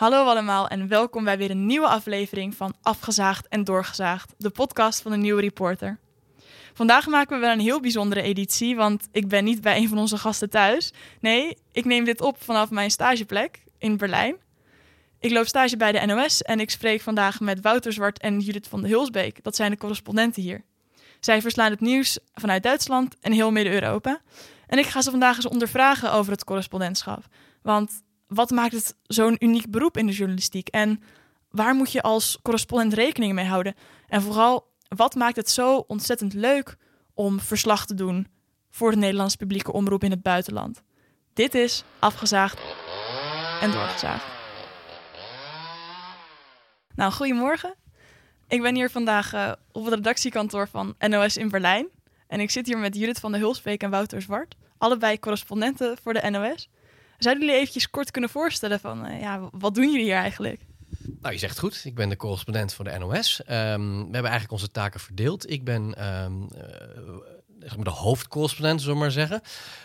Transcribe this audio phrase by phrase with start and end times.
[0.00, 5.02] Hallo allemaal en welkom bij weer een nieuwe aflevering van Afgezaagd en Doorgezaagd, de podcast
[5.02, 5.98] van de Nieuwe Reporter.
[6.74, 9.98] Vandaag maken we wel een heel bijzondere editie, want ik ben niet bij een van
[9.98, 10.92] onze gasten thuis.
[11.20, 14.36] Nee, ik neem dit op vanaf mijn stageplek in Berlijn.
[15.18, 18.68] Ik loop stage bij de NOS en ik spreek vandaag met Wouter Zwart en Judith
[18.68, 19.42] van de Hulsbeek.
[19.42, 20.64] Dat zijn de correspondenten hier.
[21.20, 24.20] Zij verslaan het nieuws vanuit Duitsland en heel Midden-Europa.
[24.66, 27.24] En ik ga ze vandaag eens ondervragen over het correspondentschap.
[27.62, 30.68] Want wat maakt het zo'n uniek beroep in de journalistiek?
[30.68, 31.02] En
[31.50, 33.74] waar moet je als correspondent rekening mee houden?
[34.08, 36.76] En vooral, wat maakt het zo ontzettend leuk
[37.14, 38.26] om verslag te doen
[38.70, 40.82] voor de Nederlandse publieke omroep in het buitenland?
[41.32, 42.60] Dit is afgezaagd
[43.60, 44.24] en doorgezaagd.
[46.94, 47.74] Nou, goedemorgen.
[48.48, 51.88] Ik ben hier vandaag uh, op het redactiekantoor van NOS in Berlijn.
[52.26, 54.56] En ik zit hier met Judith van der Hulsbeek en Wouter Zwart.
[54.78, 56.68] Allebei correspondenten voor de NOS.
[57.20, 60.60] Zouden jullie eventjes kort kunnen voorstellen van, uh, ja, wat doen jullie hier eigenlijk?
[61.20, 61.84] Nou, je zegt goed.
[61.84, 63.40] Ik ben de correspondent voor de NOS.
[63.40, 63.46] Um,
[63.96, 65.50] we hebben eigenlijk onze taken verdeeld.
[65.50, 67.39] Ik ben zeg maar
[67.78, 69.42] de hoofdcorrespondent, zullen we maar zeggen.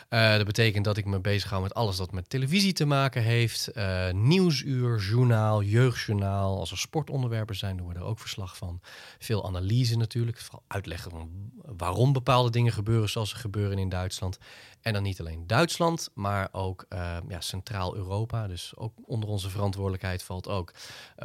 [0.10, 3.22] Uh, dat betekent dat ik me bezig hou met alles dat met televisie te maken
[3.22, 3.70] heeft.
[3.74, 6.60] Uh, nieuwsuur, journaal, jeugdjournaal.
[6.60, 8.82] Als er sportonderwerpen zijn, doen we er ook verslag van.
[9.20, 10.40] Veel analyse natuurlijk.
[10.40, 14.38] Vooral uitleggen van waarom bepaalde dingen gebeuren zoals ze gebeuren in Duitsland.
[14.82, 18.48] En dan niet alleen Duitsland, maar ook uh, ja, Centraal-Europa.
[18.48, 20.74] Dus ook onder onze verantwoordelijkheid valt ook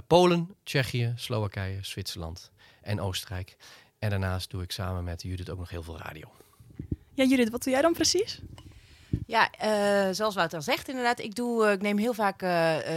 [0.06, 2.50] Polen, Tsjechië, Slowakije, Zwitserland
[2.82, 3.56] en Oostenrijk.
[4.00, 6.28] En daarnaast doe ik samen met Judith ook nog heel veel radio.
[7.14, 8.40] Ja, Judith, wat doe jij dan precies?
[9.26, 11.18] Ja, uh, zoals Wouter al zegt, inderdaad.
[11.18, 12.48] Ik, doe, uh, ik neem heel vaak uh,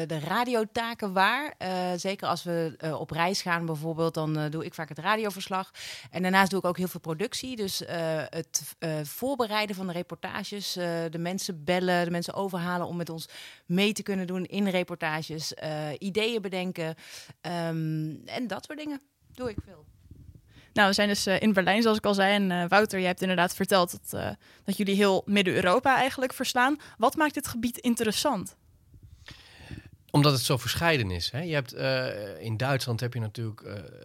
[0.07, 1.53] de radiotaken waar.
[1.97, 5.71] zeker als we op reis gaan bijvoorbeeld, dan doe ik vaak het radioverslag.
[6.11, 7.55] En daarnaast doe ik ook heel veel productie.
[7.55, 7.83] Dus
[8.29, 10.73] het voorbereiden van de reportages.
[11.09, 13.29] de mensen bellen, de mensen overhalen om met ons
[13.65, 15.53] mee te kunnen doen in reportages.
[15.97, 16.95] ideeën bedenken.
[17.41, 19.01] Um, en dat soort dingen
[19.33, 19.85] doe ik veel.
[20.73, 22.33] Nou, we zijn dus uh, in Berlijn, zoals ik al zei.
[22.33, 24.29] En uh, Wouter, je hebt inderdaad verteld dat, uh,
[24.63, 26.77] dat jullie heel Midden-Europa eigenlijk verslaan.
[26.97, 28.55] Wat maakt dit gebied interessant?
[30.11, 31.31] Omdat het zo verscheiden is.
[31.31, 31.41] Hè?
[31.41, 31.73] Je hebt,
[32.39, 33.61] in Duitsland heb je natuurlijk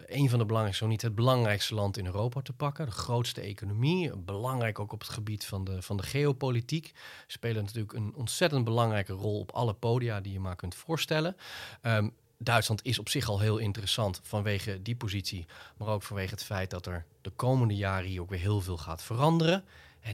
[0.07, 2.85] een van de belangrijkste, zo niet het belangrijkste land in Europa te pakken.
[2.85, 4.17] De grootste economie.
[4.17, 6.93] Belangrijk ook op het gebied van de, van de geopolitiek.
[7.27, 11.35] Spelen natuurlijk een ontzettend belangrijke rol op alle podia die je maar kunt voorstellen.
[11.81, 12.13] Um,
[12.43, 15.45] Duitsland is op zich al heel interessant vanwege die positie,
[15.77, 18.77] maar ook vanwege het feit dat er de komende jaren hier ook weer heel veel
[18.77, 19.63] gaat veranderen.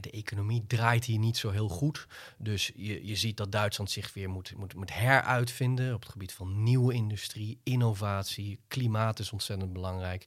[0.00, 2.06] De economie draait hier niet zo heel goed.
[2.38, 6.32] Dus je, je ziet dat Duitsland zich weer moet, moet, moet heruitvinden op het gebied
[6.32, 8.58] van nieuwe industrie, innovatie.
[8.68, 10.26] Klimaat is ontzettend belangrijk.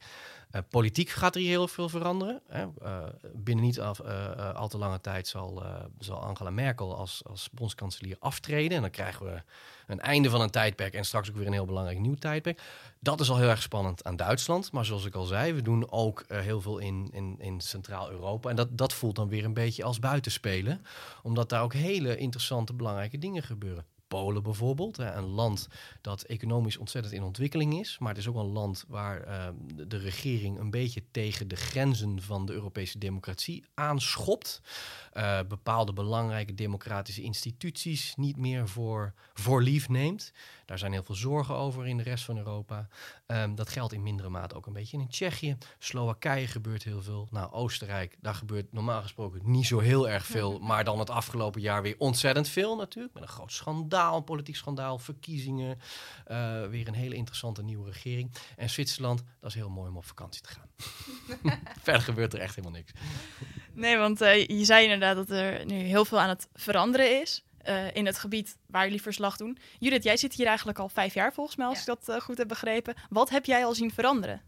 [0.55, 2.41] Uh, politiek gaat er hier heel veel veranderen.
[2.47, 2.65] Hè.
[2.83, 5.63] Uh, binnen niet af, uh, al te lange tijd zal,
[5.99, 8.75] zal Angela Merkel als, als bondskanselier aftreden.
[8.75, 9.41] En dan krijgen we
[9.87, 12.61] een einde van een tijdperk en straks ook weer een heel belangrijk nieuw tijdperk.
[12.99, 14.71] Dat is al heel erg spannend aan Duitsland.
[14.71, 18.49] Maar zoals ik al zei, we doen ook heel veel in, in, in Centraal-Europa.
[18.49, 20.85] En dat, dat voelt dan weer een beetje als buitenspelen.
[21.23, 23.85] Omdat daar ook hele interessante, belangrijke dingen gebeuren.
[24.09, 24.97] Polen bijvoorbeeld.
[24.97, 25.67] Een land
[26.01, 27.97] dat economisch ontzettend in ontwikkeling is.
[27.99, 29.47] Maar het is ook een land waar uh,
[29.87, 34.61] de regering een beetje tegen de grenzen van de Europese democratie aanschopt.
[35.13, 40.31] Uh, bepaalde belangrijke democratische instituties niet meer voor, voor lief neemt.
[40.65, 42.87] Daar zijn heel veel zorgen over in de rest van Europa.
[43.31, 45.57] Um, dat geldt in mindere mate ook een beetje in Tsjechië.
[45.79, 47.27] Slowakije gebeurt heel veel.
[47.31, 50.59] Nou, Oostenrijk, daar gebeurt normaal gesproken niet zo heel erg veel.
[50.69, 53.13] Maar dan het afgelopen jaar weer ontzettend veel natuurlijk.
[53.13, 55.79] Met een groot schandaal, een politiek schandaal, verkiezingen.
[56.27, 58.31] Uh, weer een hele interessante nieuwe regering.
[58.57, 60.69] En Zwitserland, dat is heel mooi om op vakantie te gaan.
[61.83, 62.91] Verder gebeurt er echt helemaal niks.
[63.73, 67.43] Nee, want uh, je zei inderdaad dat er nu heel veel aan het veranderen is.
[67.67, 69.57] Uh, in het gebied waar jullie verslag doen.
[69.79, 71.93] Judith, jij zit hier eigenlijk al vijf jaar volgens mij, als ja.
[71.93, 72.95] ik dat uh, goed heb begrepen.
[73.09, 74.41] Wat heb jij al zien veranderen?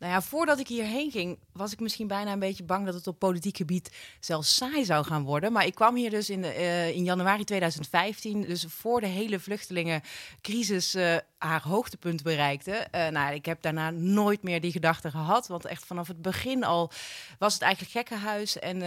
[0.00, 3.06] Nou ja, voordat ik hierheen ging, was ik misschien bijna een beetje bang dat het
[3.06, 5.52] op politiek gebied zelfs saai zou gaan worden.
[5.52, 9.38] Maar ik kwam hier dus in, de, uh, in januari 2015, dus voor de hele
[9.38, 12.86] vluchtelingencrisis uh, haar hoogtepunt bereikte.
[12.94, 16.64] Uh, nou, ik heb daarna nooit meer die gedachte gehad, want echt vanaf het begin
[16.64, 16.90] al
[17.38, 18.82] was het eigenlijk gekkenhuis en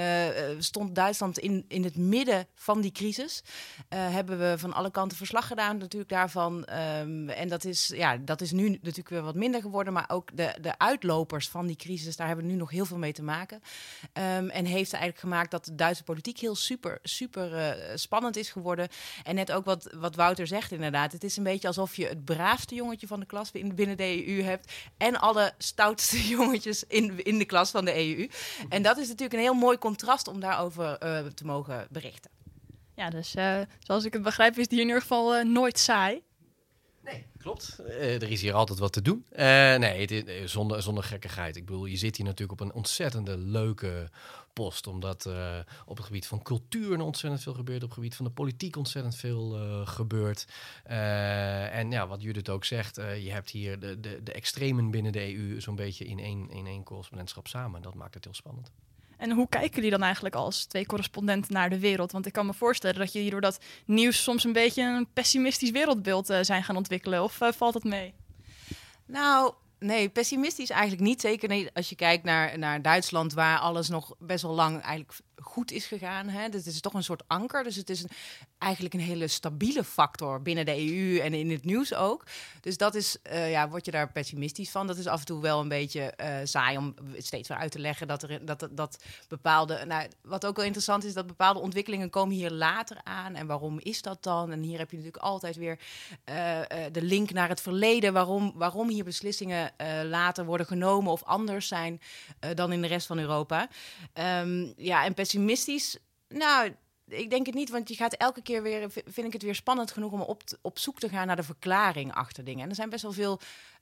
[0.64, 3.44] stond Duitsland in, in het midden van die crisis.
[3.90, 6.68] hebben we van alle kanten verslag gedaan natuurlijk daarvan.
[7.00, 10.38] Um, en dat is, ja, dat is nu natuurlijk weer wat minder geworden, maar ook
[10.38, 13.14] de, de uit uitlopers van die crisis, daar hebben we nu nog heel veel mee
[13.14, 13.62] te maken.
[14.14, 18.88] Um, en heeft eigenlijk gemaakt dat de Duitse politiek heel super, super spannend is geworden.
[19.24, 21.12] En net ook wat, wat Wouter zegt inderdaad.
[21.12, 24.42] Het is een beetje alsof je het braafste jongetje van de klas binnen de EU
[24.42, 24.72] hebt.
[24.98, 28.30] En alle stoutste jongetjes in, in de klas van de EU.
[28.70, 32.32] En dat is natuurlijk een heel mooi contrast om daarover uh, te mogen berichten.
[32.96, 36.22] Ja, dus uh, zoals ik het begrijp is die in ieder geval nooit saai.
[37.04, 37.80] Nee, Klopt.
[37.80, 39.26] Eh, er is hier altijd wat te doen.
[39.30, 41.56] Eh, nee, het is, eh, zonder, zonder gekkigheid.
[41.56, 44.10] Ik bedoel, je zit hier natuurlijk op een ontzettende leuke
[44.54, 44.88] post.
[44.88, 47.84] Omdat eh, op het gebied van cultuur ontzettend veel gebeurt.
[47.84, 50.48] Op het gebied van de politiek ontzettend veel eh, gebeurt.
[50.84, 54.92] Eh, en ja, wat Judith ook zegt, eh, je hebt hier de, de, de extremen
[54.92, 57.82] binnen de EU zo'n beetje in één, in één correspondentschap samen.
[57.82, 58.72] Dat maakt het heel spannend.
[59.18, 62.12] En hoe kijken jullie dan eigenlijk als twee correspondenten naar de wereld?
[62.12, 65.72] Want ik kan me voorstellen dat jullie door dat nieuws soms een beetje een pessimistisch
[65.72, 67.24] wereldbeeld eh, zijn gaan ontwikkelen.
[67.24, 68.14] Of valt dat mee?
[69.06, 69.54] Nou,
[69.84, 71.22] nee, pessimistisch eigenlijk niet.
[71.22, 75.14] Zeker als je kijkt naar, naar Duitsland, waar alles nog best wel lang eigenlijk
[75.44, 76.28] goed is gegaan.
[76.28, 76.42] Hè.
[76.42, 77.64] Het is toch een soort anker.
[77.64, 78.10] Dus het is een,
[78.58, 82.26] eigenlijk een hele stabiele factor binnen de EU en in het nieuws ook.
[82.62, 84.88] Dus dat is, eh, ja, word je daar pessimistisch van.
[84.88, 87.80] Dat is af en toe wel een beetje eh, saai om steeds weer uit te
[87.80, 89.86] leggen dat er dat, dat, bepaalde.
[89.86, 93.36] Nou, wat ook wel interessant is, dat bepaalde ontwikkelingen komen hier later aan.
[93.36, 94.52] En waarom is dat dan?
[94.52, 95.80] En hier heb je natuurlijk altijd weer
[96.24, 96.60] eh,
[96.92, 98.14] de link naar het verleden.
[98.14, 99.72] Waarom, waarom hier beslissingen
[100.04, 102.02] later worden genomen of anders zijn
[102.54, 103.68] dan in de rest van Europa.
[104.14, 105.98] Ehm, ja, en pessimistisch.
[106.28, 106.76] Nou,
[107.08, 109.92] ik denk het niet, want je gaat elke keer weer, vind ik het weer spannend
[109.92, 112.64] genoeg om op, op zoek te gaan naar de verklaring achter dingen.
[112.64, 113.40] En er zijn best wel veel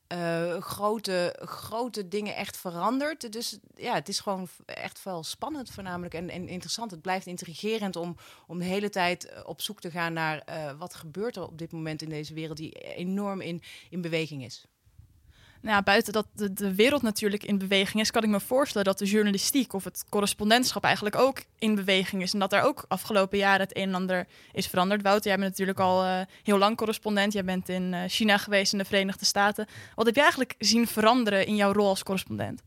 [0.08, 3.32] eh, grote, grote dingen echt veranderd.
[3.32, 6.92] Dus ja, het is gewoon echt wel spannend voornamelijk en, en interessant.
[6.92, 8.16] Het blijft intrigerend om,
[8.48, 11.58] om de hele tijd eh, op zoek te gaan naar eh, wat gebeurt er op
[11.58, 14.66] dit moment in deze wereld die enorm in, in beweging is.
[15.62, 18.98] Nou buiten dat de, de wereld natuurlijk in beweging is, kan ik me voorstellen dat
[18.98, 22.34] de journalistiek of het correspondentschap eigenlijk ook in beweging is.
[22.34, 25.02] En dat daar ook afgelopen jaren het een en ander is veranderd.
[25.02, 27.34] Wouter, jij bent natuurlijk al eh, heel lang correspondent.
[27.34, 29.68] Jij bent in eh, China geweest, in de Verenigde Staten.
[29.96, 32.62] Wat heb je eigenlijk zien veranderen in jouw rol als correspondent?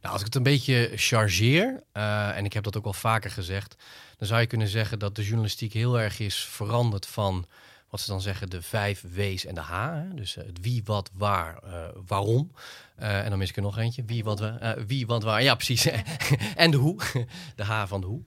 [0.00, 3.30] Nou, als ik het een beetje chargeer, eh, en ik heb dat ook wel vaker
[3.30, 3.76] gezegd,
[4.16, 7.46] dan zou je kunnen zeggen dat de journalistiek heel erg is veranderd van
[7.90, 9.92] wat ze dan zeggen de vijf W's en de H.
[9.94, 10.14] Hè?
[10.14, 12.52] Dus eh, het wie, wat, waar, eh, waarom.
[12.96, 14.04] Eh, en dan mis ik er nog eentje.
[14.04, 15.42] Wie, wat, wa- wie, wat, waar.
[15.42, 15.84] Ja, precies.
[16.56, 17.00] en de hoe.
[17.56, 18.22] De H van de hoe.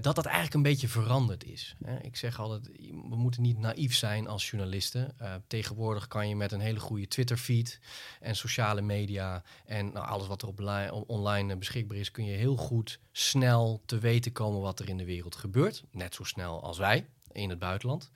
[0.00, 1.74] Dat dat eigenlijk een beetje veranderd is.
[1.84, 1.98] Hè?
[1.98, 2.66] Ik zeg altijd,
[3.08, 5.14] we moeten niet naïef zijn als journalisten.
[5.46, 7.80] Tegenwoordig kan je met een hele goede Twitter-feed
[8.20, 12.36] en sociale media en nou, alles wat er op li- online beschikbaar is, kun je
[12.36, 15.82] heel goed snel te weten komen wat er in de wereld gebeurt.
[15.90, 18.10] Net zo snel als wij in het buitenland.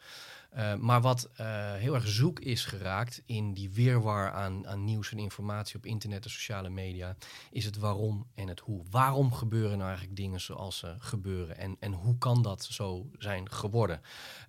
[0.49, 5.13] Eh, maar wat eh, heel erg zoek is geraakt in die weerwar aan, aan nieuws
[5.13, 7.17] en informatie op internet en sociale media,
[7.51, 8.85] is het waarom en het hoe.
[8.91, 13.51] Waarom gebeuren nou eigenlijk dingen zoals ze gebeuren en, en hoe kan dat zo zijn
[13.51, 14.01] geworden?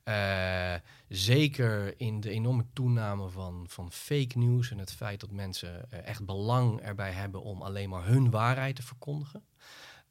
[0.03, 0.73] Eh,
[1.07, 6.25] zeker in de enorme toename van, van fake news en het feit dat mensen echt
[6.25, 9.43] belang erbij hebben om alleen maar hun waarheid te verkondigen.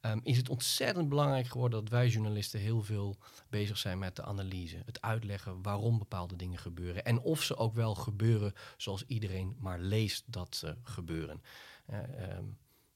[0.00, 3.17] Ehm, is het ontzettend belangrijk geworden dat wij journalisten heel veel
[3.49, 4.83] bezig zijn met de analyse.
[4.85, 7.05] Het uitleggen waarom bepaalde dingen gebeuren.
[7.05, 11.43] En of ze ook wel gebeuren zoals iedereen maar leest dat ze gebeuren.
[11.87, 12.45] Eh, ehm,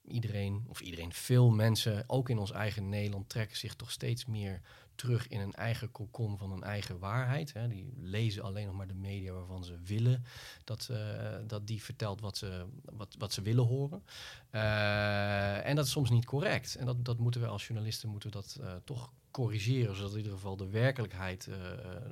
[0.03, 4.61] iedereen, of iedereen, veel mensen, ook in ons eigen Nederland, trekken zich toch steeds meer
[5.03, 7.53] terug in een eigen kokon van een eigen waarheid.
[7.53, 7.69] Hè.
[7.69, 10.25] Die lezen alleen nog maar de media waarvan ze willen
[10.65, 10.99] dat, eh,
[11.47, 14.03] dat die vertelt wat ze, wat, wat ze willen horen.
[14.51, 16.75] Eh, en dat is soms niet correct.
[16.75, 20.33] En dat, dat moeten we als journalisten moeten dat eh, toch corrigeren, zodat in ieder
[20.33, 21.49] geval de werkelijkheid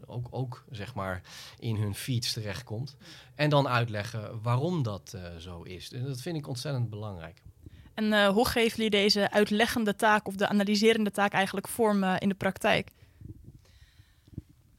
[0.06, 1.22] ook, ook zeg maar
[1.58, 2.96] in hun feeds terechtkomt.
[3.34, 5.92] En dan uitleggen waarom dat zo is.
[5.92, 7.42] En dat vind ik ontzettend belangrijk.
[8.00, 12.14] En eh, hoe geven jullie deze uitleggende taak of de analyserende taak eigenlijk vorm eh,
[12.18, 12.90] in de praktijk?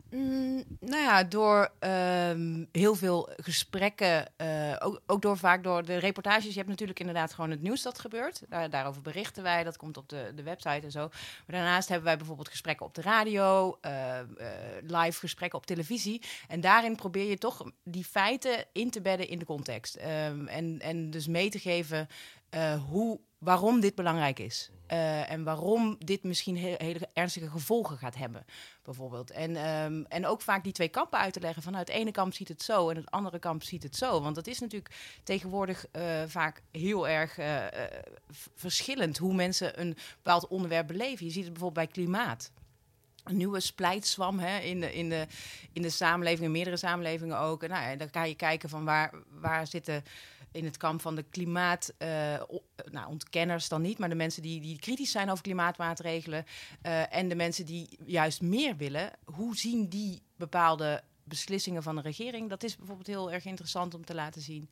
[0.10, 5.98] Mm, nou ja, door ehm, heel veel gesprekken, eh, ook, ook door vaak door de
[5.98, 6.50] reportages.
[6.50, 8.42] Je hebt natuurlijk inderdaad gewoon het nieuws dat gebeurt.
[8.50, 11.08] Daar, daarover berichten wij, dat komt op de, de website en zo.
[11.10, 13.78] Maar daarnaast hebben wij bijvoorbeeld gesprekken op de radio,
[14.82, 16.22] live gesprekken op televisie.
[16.48, 19.96] En daarin probeer je toch die feiten in te bedden in de context.
[19.96, 22.08] Ehm, en, en dus mee te geven
[22.52, 24.72] eh, hoe, waarom dit belangrijk is.
[24.88, 28.46] Eh, en waarom dit misschien he- hele ernstige gevolgen gaat hebben
[28.84, 29.32] bijvoorbeeld.
[29.32, 31.64] En, ehm, en ook vaak die twee kampen uit te leggen.
[31.64, 34.22] Van nou, het ene kamp ziet het zo en het andere kamp ziet het zo.
[34.22, 37.40] Want dat is natuurlijk tegenwoordig eh, vaak heel erg
[38.56, 41.26] verschillend hoe mensen een bepaald onderwerp beleven.
[41.26, 42.52] Je ziet het bijvoorbeeld bij klimaat.
[43.24, 45.28] Een nieuwe splijtswam hè, in, de, in, de,
[45.74, 47.64] in de samenleving, in meerdere samenlevingen ook.
[47.64, 50.04] En nou, ja, dan kan je kijken van waar, waar zitten
[50.52, 52.08] in het kamp van de klimaat, eh,
[52.92, 56.46] nou, ontkenners dan niet, maar de mensen die, die kritisch zijn over klimaatmaatregelen
[56.82, 62.02] eh, en de mensen die juist meer willen, hoe zien die bepaalde beslissingen van de
[62.02, 62.50] regering?
[62.50, 64.70] Dat is bijvoorbeeld heel erg interessant om te laten zien.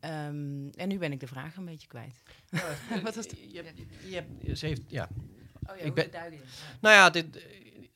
[0.00, 2.22] Ehm, en nu ben ik de vraag een beetje kwijt.
[3.02, 5.08] Wat was je, ze heeft, ja,
[5.70, 6.40] Oh Ik ben- duiden.
[6.80, 7.46] Nou ja, dit,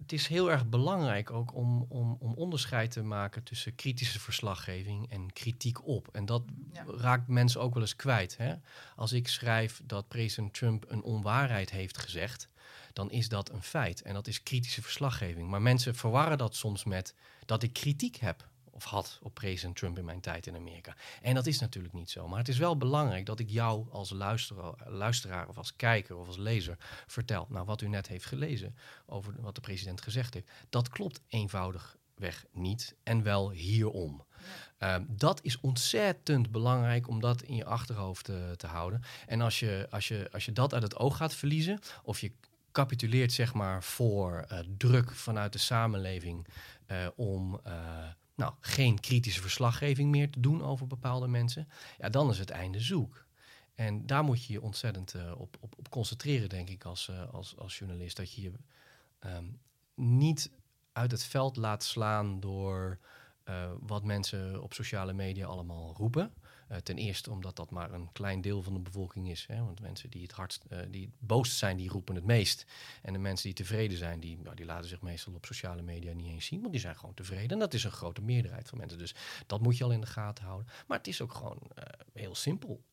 [0.06, 5.10] het is heel erg belangrijk ook om, om, om onderscheid te maken tussen kritische verslaggeving
[5.10, 6.08] en kritiek op.
[6.12, 6.84] En dat Ja.
[6.86, 8.36] raakt mensen ook wel eens kwijt.
[8.36, 8.54] Hè?
[8.96, 12.48] Als ik schrijf dat president Trump een onwaarheid heeft gezegd,
[12.92, 14.02] dan is dat een feit.
[14.02, 15.48] En dat is kritische verslaggeving.
[15.48, 17.14] Maar mensen verwarren dat soms met
[17.46, 20.96] dat ik kritiek heb of had op president Trump in mijn tijd in Amerika.
[21.22, 22.28] En dat is natuurlijk niet zo.
[22.28, 26.26] Maar het is wel belangrijk dat ik jou als luisteraar, luisteraar of als kijker of
[26.26, 30.50] als lezer vertel, nou wat u net heeft gelezen over wat de president gezegd heeft.
[30.68, 34.24] Dat klopt eenvoudigweg niet en wel hierom.
[34.78, 39.02] Ehm, dat is ontzettend belangrijk om dat in je achterhoofd eh, te houden.
[39.26, 42.32] En als je, als, je, als je dat uit het oog gaat verliezen, of je
[42.72, 46.46] capituleert zeg maar voor eh, druk vanuit de samenleving
[46.86, 47.60] eh, om
[48.36, 52.80] nou, geen kritische verslaggeving meer te doen over bepaalde mensen, ja, dan is het einde
[52.80, 53.24] zoek.
[53.74, 57.32] En daar moet je je ontzettend eh, op, op, op concentreren, denk ik, als, eh,
[57.32, 58.16] als, als journalist.
[58.16, 58.52] Dat je je
[59.18, 59.44] ehm,
[59.94, 60.50] niet
[60.92, 62.98] uit het veld laat slaan door
[63.44, 66.32] eh, wat mensen op sociale media allemaal roepen.
[66.66, 69.44] Eh, ten eerste omdat dat maar een klein deel van de bevolking is.
[69.46, 69.64] Hè?
[69.64, 72.66] Want mensen die het hardst, eh, die het boosst zijn, die roepen het meest.
[73.02, 76.12] En de mensen die tevreden zijn, die, nou, die laten zich meestal op sociale media
[76.12, 76.60] niet eens zien.
[76.60, 77.50] Want die zijn gewoon tevreden.
[77.50, 78.98] En dat is een grote meerderheid van mensen.
[78.98, 79.14] Dus
[79.46, 80.66] dat moet je al in de gaten houden.
[80.86, 82.84] Maar het is ook gewoon eh, heel simpel.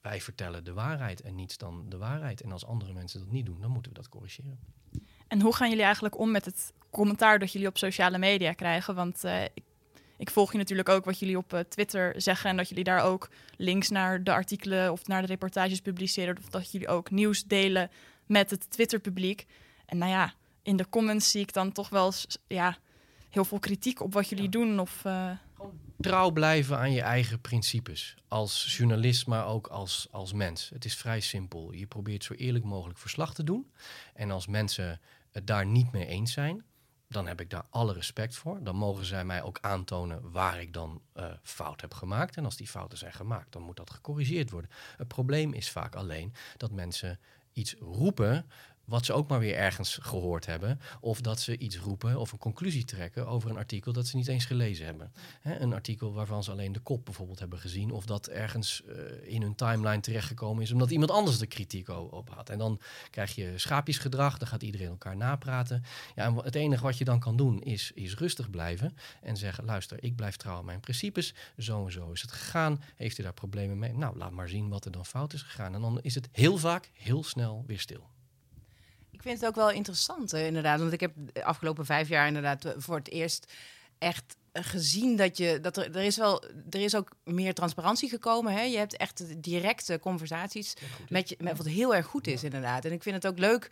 [0.00, 2.40] Wij vertellen de waarheid en niets dan de waarheid.
[2.40, 4.58] En als andere mensen dat niet doen, dan moeten we dat corrigeren.
[5.28, 8.94] En hoe gaan jullie eigenlijk om met het commentaar dat jullie op sociale media krijgen?
[8.94, 9.24] Want
[9.54, 9.64] ik,
[10.22, 13.02] ik volg je natuurlijk ook wat jullie op eh, Twitter zeggen en dat jullie daar
[13.02, 16.38] ook links naar de artikelen of naar de reportages publiceren.
[16.38, 17.90] Of dat jullie ook nieuws delen
[18.26, 19.46] met het Twitter-publiek.
[19.86, 22.76] En nou ja, in de comments zie ik dan toch wel eens, ja,
[23.30, 24.50] heel veel kritiek op wat jullie Ja.
[24.50, 24.80] doen.
[24.80, 25.30] Of, eh,
[26.00, 28.14] trouw blijven aan je eigen principes.
[28.28, 30.70] Als journalist, maar ook als, als mens.
[30.74, 31.72] Het is vrij simpel.
[31.72, 33.70] Je probeert zo eerlijk mogelijk verslag te doen.
[34.14, 35.00] En als mensen
[35.30, 36.64] het daar niet mee eens zijn,
[37.12, 38.62] dan heb ik daar alle respect voor.
[38.62, 42.36] Dan mogen zij mij ook aantonen waar ik dan eh, fout heb gemaakt.
[42.36, 44.70] En als die fouten zijn gemaakt, dan moet dat gecorrigeerd worden.
[44.96, 47.18] Het probleem is vaak alleen dat mensen
[47.52, 48.46] iets roepen
[48.84, 50.80] wat ze ook maar weer ergens gehoord hebben.
[51.00, 54.28] Of dat ze iets roepen of een conclusie trekken over een artikel dat ze niet
[54.28, 55.12] eens gelezen hebben.
[55.42, 57.90] Een artikel waarvan ze alleen de kop bijvoorbeeld hebben gezien.
[57.90, 62.30] Of dat ergens eh, in hun timeline terechtgekomen is omdat iemand anders de kritiek op
[62.30, 62.48] had.
[62.48, 65.82] En dan krijg je schaapjesgedrag, dan gaat iedereen elkaar napraten.
[66.14, 70.02] Ja, het enige wat je dan kan doen is, is rustig blijven en zeggen: luister,
[70.04, 71.34] ik blijf trouw aan mijn principes.
[71.58, 72.82] Zo en zo is het gegaan.
[72.96, 73.94] Heeft u daar problemen mee?
[73.94, 75.74] Nou, laat maar zien wat er dan fout is gegaan.
[75.74, 78.11] En dan is het heel vaak heel snel weer stil.
[79.22, 80.80] Ik vind het ook wel interessant, eh, inderdaad.
[80.80, 83.52] Want ik heb de afgelopen vijf jaar inderdaad eh, voor het eerst
[83.98, 88.08] echt eh, gezien dat je dat er, er is wel er is ook meer transparantie
[88.08, 88.52] gekomen.
[88.52, 88.62] Hè?
[88.62, 90.74] Je hebt echt directe conversaties
[91.08, 92.84] met je, met wat heel erg goed is, inderdaad.
[92.84, 93.70] En ik vind het ook leuk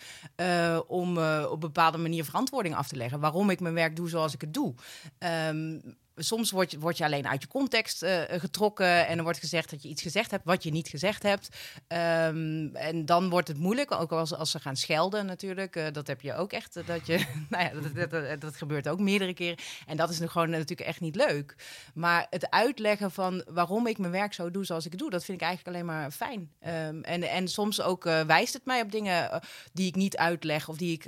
[0.87, 3.21] om eh, op een bepaalde manier verantwoording af te leggen.
[3.21, 4.75] Waarom ik mijn werk doe zoals ik het doe.
[5.19, 5.79] Ehm,
[6.23, 9.83] soms word je, je alleen uit je context eh, getrokken en er wordt gezegd dat
[9.83, 11.49] je iets gezegd hebt wat je niet gezegd hebt.
[11.87, 15.77] Ehm, en dan wordt het moeilijk, ook als, als ze gaan schelden natuurlijk.
[15.77, 18.89] Eh, dat heb je ook echt, eh, dat je, nou ja, dat, dat, dat, gebeurt
[18.89, 19.59] ook meerdere keren.
[19.87, 21.55] En dat is nu gewoon natuurlijk echt niet leuk.
[21.95, 25.25] Maar het uitleggen van waarom ik mijn werk zo doe zoals ik het doe, dat
[25.25, 26.51] vind ik eigenlijk alleen maar fijn.
[26.61, 29.41] Ehm, en, en soms ook wijst het mij op dingen
[29.73, 31.05] die ik niet uitleg of die ik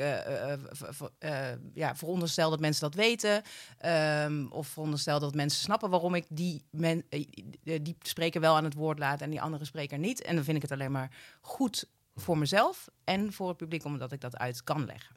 [1.75, 3.43] ja, veronderstel dat mensen dat weten.
[3.79, 7.25] Ehm, of veronderstel dat mensen snappen waarom ik die, men, eh,
[7.83, 10.23] die spreker wel aan het woord laat en die andere spreker niet.
[10.23, 14.13] En dan vind ik het alleen maar goed voor mezelf en voor het publiek, omdat
[14.13, 15.17] ik dat uit kan leggen.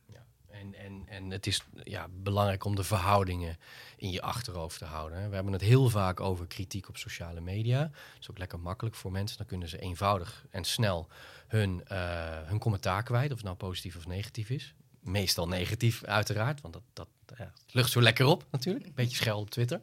[0.59, 3.57] En, en, en het is ja, belangrijk om de verhoudingen
[3.97, 5.29] in je achterhoofd te houden.
[5.29, 7.79] We hebben het heel vaak over kritiek op sociale media.
[7.79, 9.37] Dat is ook lekker makkelijk voor mensen.
[9.37, 11.07] Dan kunnen ze eenvoudig en snel
[11.47, 11.97] hun, eh,
[12.43, 14.73] hun commentaar kwijt, of het nou positief of negatief is.
[15.05, 17.07] Meestal negatief, uiteraard, want dat, dat
[17.37, 18.85] ja, lucht zo lekker op natuurlijk.
[18.85, 19.81] Een beetje schel op Twitter.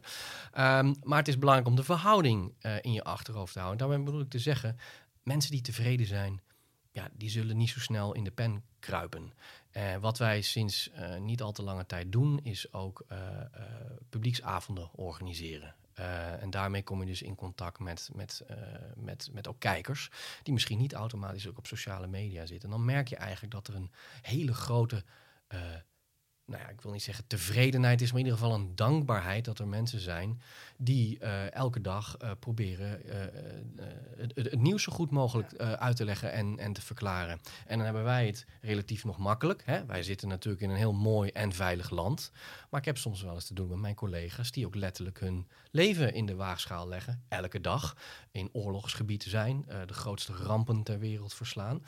[0.53, 3.79] Ehm, maar het is belangrijk om de verhouding eh, in je achterhoofd te houden.
[3.79, 4.77] Daarmee bedoel ik te zeggen,
[5.23, 6.41] mensen die tevreden zijn,
[6.91, 9.33] ja, die zullen niet zo snel in de pen kruipen.
[9.71, 13.05] Eh, wat wij sinds eh, niet al te lange tijd doen, is ook
[14.09, 15.75] publieksavonden organiseren.
[15.93, 18.57] Eh, en daarmee kom je dus in contact met, met, eh,
[18.95, 20.09] met, met ook kijkers,
[20.43, 22.69] die misschien niet automatisch ook op sociale media zitten.
[22.69, 25.03] En dan merk je eigenlijk dat er een hele grote,
[25.47, 25.59] eh,
[26.45, 29.59] nou ja, ik wil niet zeggen tevredenheid is, maar in ieder geval een dankbaarheid dat
[29.59, 30.41] er mensen zijn
[30.77, 33.17] die eh, elke dag eh, proberen eh,
[34.17, 37.39] het, het, nieuws zo goed mogelijk uit te leggen en, en te verklaren.
[37.65, 39.61] En dan hebben wij het relatief nog makkelijk.
[39.65, 39.85] Hè?
[39.85, 42.31] Wij zitten natuurlijk in een heel mooi en veilig land.
[42.69, 45.47] Maar ik heb soms wel eens te doen met mijn collega's die ook letterlijk hun
[45.71, 47.23] leven in de waagschaal leggen.
[47.27, 47.97] Elke dag
[48.31, 51.81] in oorlogsgebieden zijn, de grootste rampen ter wereld verslaan.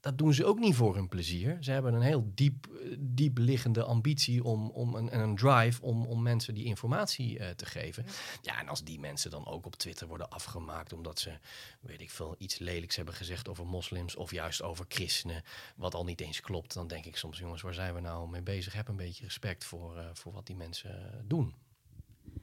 [0.00, 1.56] Dat doen ze ook niet voor hun plezier.
[1.60, 2.66] Ze hebben een heel diep,
[2.98, 7.48] diep liggende ambitie om, om een, en een drive om, om mensen die informatie uh,
[7.48, 8.06] te geven.
[8.42, 11.38] Ja, en als die mensen dan ook op Twitter worden afgemaakt omdat ze,
[11.80, 15.42] weet ik veel, iets lelijks hebben gezegd over moslims of juist over christenen,
[15.76, 18.42] wat al niet eens klopt, dan denk ik soms, jongens, waar zijn we nou mee
[18.42, 18.72] bezig?
[18.72, 21.54] Heb een beetje respect voor, uh, voor wat die mensen doen.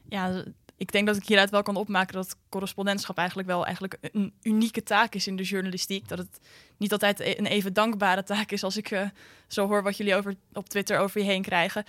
[0.10, 0.44] Ja,
[0.78, 4.84] ik denk dat ik hieruit wel kan opmaken dat correspondentschap eigenlijk wel eigenlijk een unieke
[4.84, 6.08] taak is in de journalistiek.
[6.08, 6.40] Dat het
[6.78, 9.10] niet altijd e-, een even dankbare taak is als ik uh,
[9.48, 11.84] zo hoor wat jullie over, op Twitter over je heen krijgen.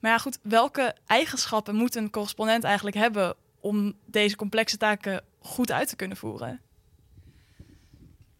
[0.00, 5.72] Maar ja, goed, welke eigenschappen moet een correspondent eigenlijk hebben om deze complexe taken goed
[5.72, 6.60] uit te kunnen voeren?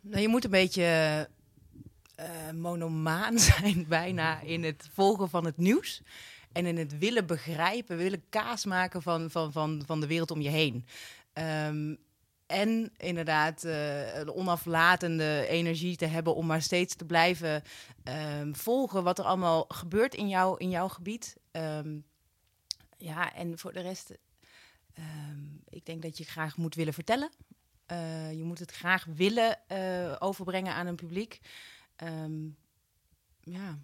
[0.00, 1.28] Nou, je moet een beetje
[2.21, 6.02] uh, monomaan zijn bijna in het volgen van het nieuws.
[6.52, 10.40] En in het willen begrijpen, willen kaas maken van, van, van, van de wereld om
[10.40, 10.87] je heen.
[11.68, 11.99] Um,
[12.47, 17.62] en inderdaad uh, een onaflatende energie te hebben om maar steeds te blijven
[18.04, 21.37] um, volgen wat er allemaal gebeurt in, jou, in jouw gebied.
[21.52, 22.04] Um,
[22.97, 24.12] ja, en voor de rest,
[25.68, 27.30] ik denk dat je graag moet willen vertellen.
[27.92, 31.40] Uh, je moet het graag willen uh, overbrengen aan een publiek.
[33.40, 33.78] ja.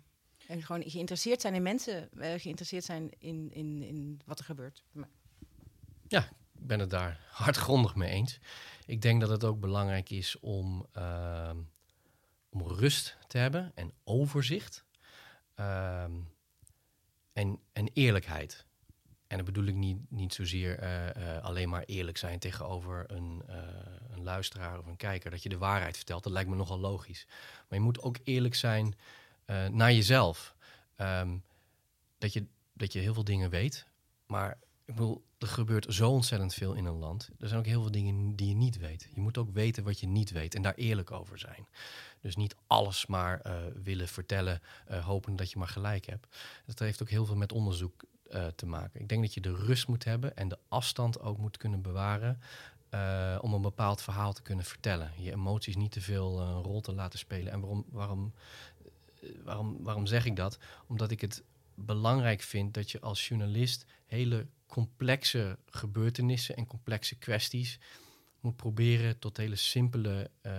[0.48, 4.84] En gewoon geïnteresseerd zijn in mensen, uh, geïnteresseerd zijn in, in, in wat er gebeurt.
[6.06, 6.22] Ja,
[6.54, 8.38] ik ben het daar hardgrondig mee eens.
[8.86, 11.50] Ik denk dat het ook belangrijk is om, uh,
[12.48, 14.84] om rust te hebben en overzicht.
[15.56, 16.02] Uh,
[17.32, 18.66] en, en eerlijkheid.
[19.26, 23.42] En dat bedoel ik niet, niet zozeer uh, alleen maar eerlijk zijn tegenover een,
[24.10, 25.30] een luisteraar of een kijker.
[25.30, 27.26] Dat je de waarheid vertelt, dat lijkt me nogal logisch.
[27.68, 28.96] Maar je moet ook eerlijk zijn
[29.50, 30.54] uh, naar jezelf.
[30.96, 31.42] Um,
[32.18, 33.86] dat, je, dat je heel veel dingen weet.
[34.26, 37.28] Maar ik bedoel, er gebeurt zo ontzettend veel in een land.
[37.38, 39.08] Er zijn ook heel veel dingen die je niet weet.
[39.14, 41.66] Je moet ook weten wat je niet weet en daar eerlijk over zijn.
[42.20, 43.52] Dus niet alles maar uh,
[43.82, 46.36] willen vertellen, uh, hopen dat je maar gelijk hebt.
[46.66, 48.04] Dat heeft ook heel veel met onderzoek
[48.56, 49.00] te maken.
[49.00, 52.40] Ik denk dat je de rust moet hebben en de afstand ook moet kunnen bewaren.
[53.40, 55.12] om een bepaald verhaal te kunnen vertellen.
[55.16, 57.52] Je emoties niet te veel een rol te laten spelen.
[57.52, 58.32] En waarom, waarom
[59.44, 60.58] waarom, waarom zeg ik dat?
[60.86, 61.42] Omdat ik het
[61.74, 67.78] belangrijk vind dat je als journalist hele complexe gebeurtenissen en complexe kwesties
[68.40, 70.52] moet proberen tot hele simpele uh,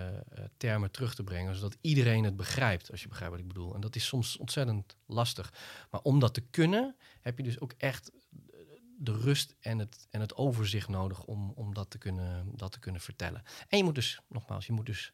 [0.57, 3.75] termen terug te brengen, zodat iedereen het begrijpt, als je begrijpt wat ik bedoel.
[3.75, 5.53] En dat is soms ontzettend lastig.
[5.91, 8.11] Maar om dat te kunnen, heb je dus ook echt
[8.97, 12.79] de rust en het, en het overzicht nodig om, om dat, te kunnen, dat te
[12.79, 13.43] kunnen vertellen.
[13.67, 15.13] En je moet dus, nogmaals, je moet dus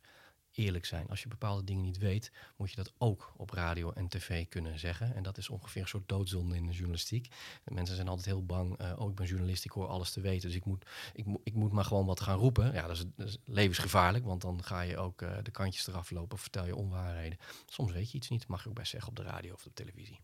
[0.56, 1.08] eerlijk zijn.
[1.08, 4.80] Als je bepaalde dingen niet weet, moet je dat ook op radio en tv kunnen
[4.80, 5.15] zeggen.
[5.15, 7.28] En dat is ongeveer een soort doodzonde in de journalistiek.
[7.63, 8.82] Mensen zijn altijd heel bang.
[8.82, 10.48] Uh, oh, ik ben journalist, ik hoor alles te weten.
[10.48, 12.74] Dus ik moet, ik, ik moet maar gewoon wat gaan roepen.
[12.74, 16.65] Ja, dat is, levensgevaarlijk, want dan ga je ook uh, de kantjes eraf lopen vertel
[16.65, 17.39] je onwaarheden.
[17.65, 19.76] Soms weet je iets niet, mag je ook best zeggen op de radio of op
[19.76, 20.20] de televisie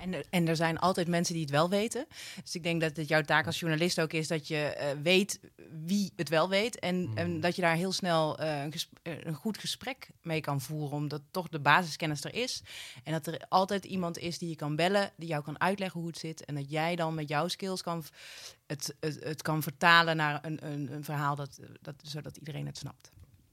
[0.00, 2.06] en, er, en er zijn altijd mensen die het wel weten.
[2.42, 5.40] Dus ik denk dat het jouw taak als journalist ook is dat je uh, weet
[5.86, 6.78] wie het wel weet.
[6.78, 7.16] En, mm.
[7.16, 11.22] en dat je daar heel snel uh, een, een, goed gesprek mee kan voeren, omdat
[11.30, 12.62] toch de basiskennis er is.
[13.04, 16.08] En dat er altijd iemand is die je kan bellen, die jou kan uitleggen hoe
[16.08, 16.44] het zit.
[16.44, 18.04] En dat jij dan met jouw skills kan
[18.66, 22.78] het, het, het kan vertalen naar een, een, een verhaal dat, dat, zodat iedereen het
[22.78, 23.10] snapt.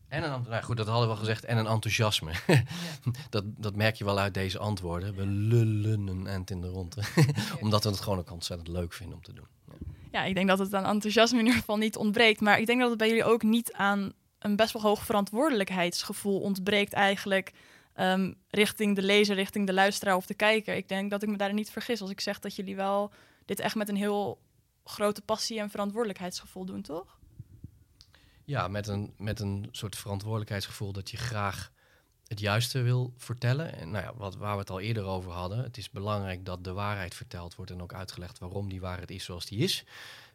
[0.08, 1.46] En een, nou goed, dat hadden we al gezegd.
[1.46, 2.32] En een enthousiasme.
[3.30, 5.16] dat, dat merk je wel uit deze antwoorden.
[5.16, 7.02] We lullen een end in de ronde.
[7.62, 9.48] Omdat we het gewoon ook ontzettend leuk vinden om te doen.
[9.68, 9.74] Ja.
[10.12, 12.42] ja, ik denk dat het aan enthousiasme in ieder geval niet ontbreekt.
[12.42, 16.40] Maar ik denk dat het bij jullie ook niet aan een best wel hoog verantwoordelijkheidsgevoel
[16.40, 17.54] ontbreekt eigenlijk.
[17.96, 20.76] Um, richting de lezer, richting de luisteraar of de kijker.
[20.76, 23.12] Ik denk dat ik me daar niet vergis als ik zeg dat jullie wel
[23.46, 24.40] dit echt met een heel
[24.84, 27.17] grote passie en verantwoordelijkheidsgevoel doen, toch?
[28.48, 31.72] Ja, met een, met een soort verantwoordelijkheidsgevoel dat je graag
[32.28, 33.74] het juiste wil vertellen.
[33.74, 35.64] En nou ja, wat, waar we het al eerder over hadden.
[35.64, 39.24] Het is belangrijk dat de waarheid verteld wordt en ook uitgelegd waarom die waarheid is
[39.24, 39.86] zoals die is.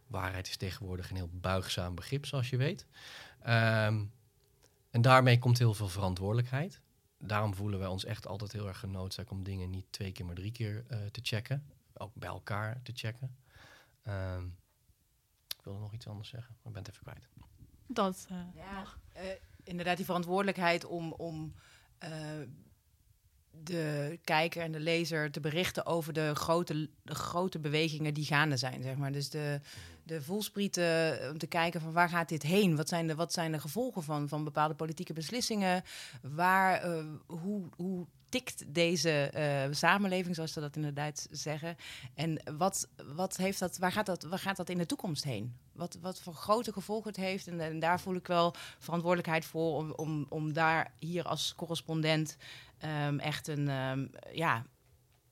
[0.07, 2.87] Waarheid is tegenwoordig een heel buigzaam begrip, zoals je weet.
[3.41, 4.13] Um,
[4.91, 6.81] en daarmee komt heel veel verantwoordelijkheid.
[7.19, 10.35] Daarom voelen wij ons echt altijd heel erg genoodzaakt om dingen niet twee keer, maar
[10.35, 11.65] drie keer uh, te checken.
[11.95, 13.37] Ook bij elkaar te checken.
[14.09, 14.57] Um,
[15.57, 17.52] ik wilde nog iets anders zeggen, maar ik ben het even kwijt
[17.97, 18.85] dat uh, ja,
[19.17, 19.23] uh,
[19.65, 21.55] inderdaad die verantwoordelijkheid om, om
[22.05, 22.11] uh,
[23.51, 28.57] de kijker en de lezer te berichten over de grote, de grote bewegingen die gaande
[28.57, 29.13] zijn, zeg maar.
[29.13, 29.61] Dus de,
[30.03, 32.77] de voelsprieten om te kijken van waar gaat dit heen?
[32.77, 35.85] Wat zijn de, wat zijn de gevolgen van, van bepaalde politieke beslissingen?
[36.23, 36.85] Waar,
[37.27, 41.77] hoe, hoe tikt deze eh, samenleving, zoals ze dat in het Duits zeggen?
[42.15, 45.57] En wat, wat heeft dat, waar, gaat dat, waar gaat dat in de toekomst heen?
[45.73, 47.47] Wat, wat voor grote gevolgen het heeft.
[47.47, 52.37] En, en daar voel ik wel verantwoordelijkheid voor om, om, om daar hier als correspondent
[52.79, 54.67] ehm, echt een, ehm, ja,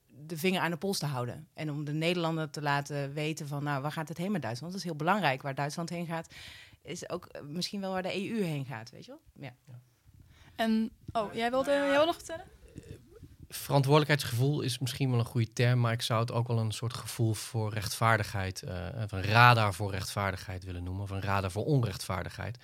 [0.07, 1.49] de vinger aan de pols te houden.
[1.55, 4.73] En om de Nederlander te laten weten van, nou, waar gaat het heen met Duitsland?
[4.73, 5.43] Dat is heel belangrijk.
[5.43, 6.35] Waar Duitsland heen gaat,
[6.83, 9.21] is ook eh, misschien wel waar de EU heen gaat, weet je wel?
[9.49, 9.79] Ja.
[10.57, 12.59] En, oh, jij wilde, jij wilde nog vertellen?
[13.53, 16.95] Verantwoordelijkheidsgevoel is misschien wel een goede term, maar ik zou het ook wel een soort
[16.95, 18.71] gevoel voor rechtvaardigheid, uh,
[19.09, 22.59] een radar voor rechtvaardigheid willen noemen, of een radar voor onrechtvaardigheid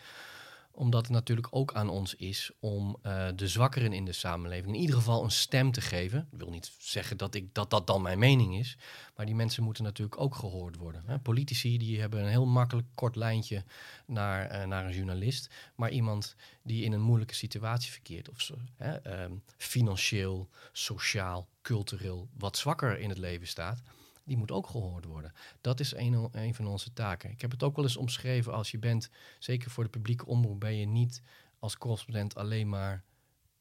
[0.76, 4.80] omdat het natuurlijk ook aan ons is om uh, de zwakkeren in de samenleving in
[4.80, 6.28] ieder geval een stem te geven.
[6.32, 8.76] Ik wil niet zeggen dat, ik, dat dat dan mijn mening is.
[9.16, 11.02] Maar die mensen moeten natuurlijk ook gehoord worden.
[11.06, 11.18] Hè.
[11.18, 13.64] Politici die hebben een heel makkelijk kort lijntje
[14.06, 15.50] naar, uh, naar een journalist.
[15.74, 18.28] Maar iemand die in een moeilijke situatie verkeert.
[18.28, 23.82] Of zo, hè, um, financieel, sociaal, cultureel wat zwakker in het leven staat
[24.26, 25.32] die moet ook gehoord worden.
[25.60, 27.30] Dat is een, een van onze taken.
[27.30, 30.60] Ik heb het ook wel eens omschreven als je bent, zeker voor de publieke omroep,
[30.60, 31.22] ben je niet
[31.58, 33.04] als correspondent alleen maar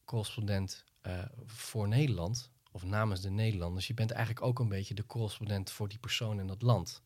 [0.05, 3.87] correspondent uh, voor Nederland of namens de Nederlanders.
[3.87, 7.03] Je bent eigenlijk ook een beetje de correspondent voor die persoon in dat land.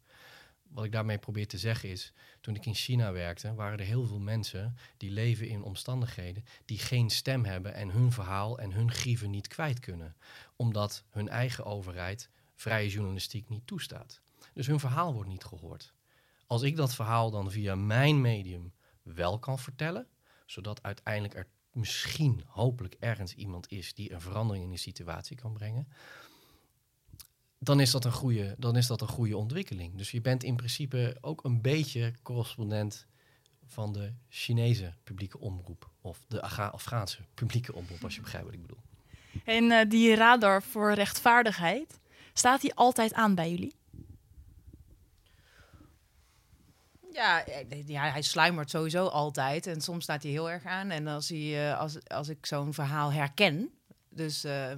[0.69, 4.05] Wat ik daarmee probeer te zeggen is, toen ik in China werkte, waren er heel
[4.05, 8.91] veel mensen die leven in omstandigheden die geen stem hebben en hun verhaal en hun
[8.91, 10.15] grieven niet kwijt kunnen.
[10.55, 14.21] Omdat hun eigen overheid vrije journalistiek niet toestaat.
[14.53, 15.93] Dus hun verhaal wordt niet gehoord.
[16.47, 20.07] Als ik dat verhaal dan via mijn medium wel kan vertellen,
[20.45, 25.53] zodat uiteindelijk er misschien hopelijk ergens iemand is die een verandering in de situatie kan
[25.53, 25.87] brengen,
[27.59, 29.97] dan is dat een goede, dan is dat een goede ontwikkeling.
[29.97, 33.07] Dus je bent in principe ook een beetje correspondent
[33.65, 36.41] van de Chinese publieke omroep of de
[36.71, 38.83] Afghaanse publieke omroep, als je begrijpt wat ik bedoel.
[39.43, 41.99] En uh, die radar voor rechtvaardigheid,
[42.39, 43.75] Staat hij altijd aan bij jullie?
[47.11, 49.67] Ja, eh, ja, hij sluimert sowieso altijd.
[49.67, 50.89] En soms staat hij heel erg aan.
[50.89, 53.69] En als, hij, uh, als, als ik zo'n verhaal herken,
[54.09, 54.71] dus uh,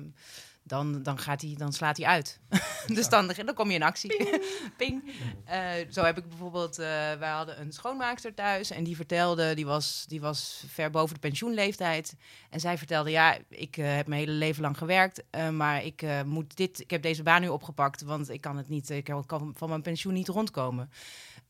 [0.64, 2.40] dan, dan, gaat hij, dan slaat hij uit.
[2.88, 4.30] dus dan, dan kom je in actie.
[4.78, 5.04] Ping.
[5.52, 9.66] Uh, zo heb ik bijvoorbeeld, uh, wij hadden een schoonmaakster thuis en die vertelde, die
[9.66, 12.16] was, die was ver boven de pensioenleeftijd.
[12.50, 16.58] En zij vertelde, ja, ik uh, heb mijn hele leven lang gewerkt, maar ik moet
[16.58, 19.70] dit, ik heb deze baan nu opgepakt, want ik kan het niet, ik kan van
[19.70, 20.90] mijn pensioen niet rondkomen.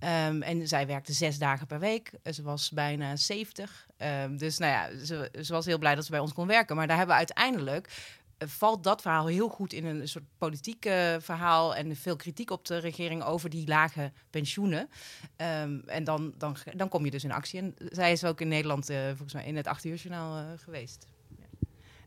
[0.04, 2.12] Um, en zij werkte zes dagen per week.
[2.32, 3.88] Ze was bijna 70.
[3.97, 6.76] Um, dus nou ja, ze, ze, was heel blij dat ze bij ons kon werken.
[6.76, 7.89] Maar daar hebben we uiteindelijk
[8.47, 10.84] valt dat verhaal heel goed in een soort politiek
[11.19, 14.89] verhaal en veel kritiek op de regering over die lage pensioenen.
[15.38, 17.60] Um, en dan, dan, dan kom je dus in actie.
[17.60, 20.45] En zij is ook in Nederland uh, volgens mij in het acht uur journaal uh,
[20.56, 21.08] geweest.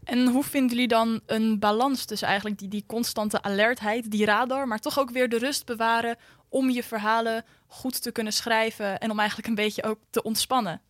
[0.05, 4.69] En hoe vinden jullie dan een balans tussen eigenlijk die, die constante alertheid, die radar,
[4.69, 6.17] maar toch ook weer de rust bewaren
[6.49, 10.81] om je verhalen goed te kunnen schrijven en om eigenlijk een beetje ook te ontspannen?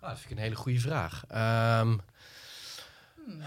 [0.00, 1.24] Ah, dat vind ik een hele goede vraag.
[1.28, 2.00] Um,
[3.24, 3.42] hmm.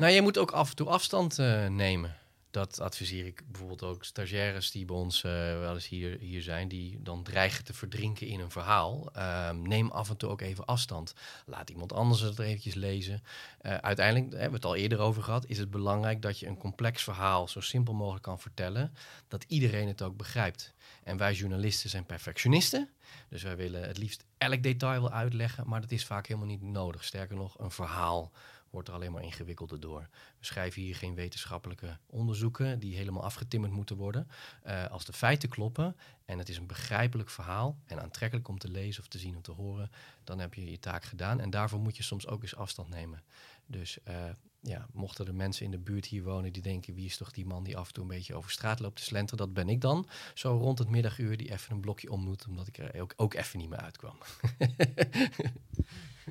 [0.00, 2.16] Nou, je moet ook af en toe afstand uh, nemen.
[2.50, 6.68] Dat adviseer ik bijvoorbeeld ook stagiaires die bij ons uh, wel eens hier, hier zijn,
[6.68, 9.10] die dan dreigen te verdrinken in een verhaal.
[9.16, 11.14] Uh, neem af en toe ook even afstand.
[11.46, 13.22] Laat iemand anders het er eventjes lezen.
[13.62, 16.58] Uh, uiteindelijk, hebben we het al eerder over gehad, is het belangrijk dat je een
[16.58, 18.94] complex verhaal zo simpel mogelijk kan vertellen,
[19.28, 20.74] dat iedereen het ook begrijpt.
[21.02, 22.88] En wij journalisten zijn perfectionisten.
[23.28, 26.62] Dus wij willen het liefst elk detail wel uitleggen, maar dat is vaak helemaal niet
[26.62, 27.04] nodig.
[27.04, 28.32] Sterker nog, een verhaal
[28.70, 30.08] wordt er alleen maar ingewikkelder door.
[30.38, 34.28] We schrijven hier geen wetenschappelijke onderzoeken die helemaal afgetimmerd moeten worden.
[34.66, 38.68] Uh, als de feiten kloppen en het is een begrijpelijk verhaal en aantrekkelijk om te
[38.68, 39.90] lezen of te zien of te horen,
[40.24, 41.40] dan heb je je taak gedaan.
[41.40, 43.22] En daarvoor moet je soms ook eens afstand nemen.
[43.66, 44.14] Dus uh,
[44.60, 47.46] ja, mochten er mensen in de buurt hier wonen die denken: wie is toch die
[47.46, 49.38] man die af en toe een beetje over straat loopt te slenteren?
[49.38, 50.08] Dat ben ik dan.
[50.34, 53.34] Zo rond het middaguur die even een blokje om moet, omdat ik er ook, ook
[53.34, 54.16] even niet meer uitkwam.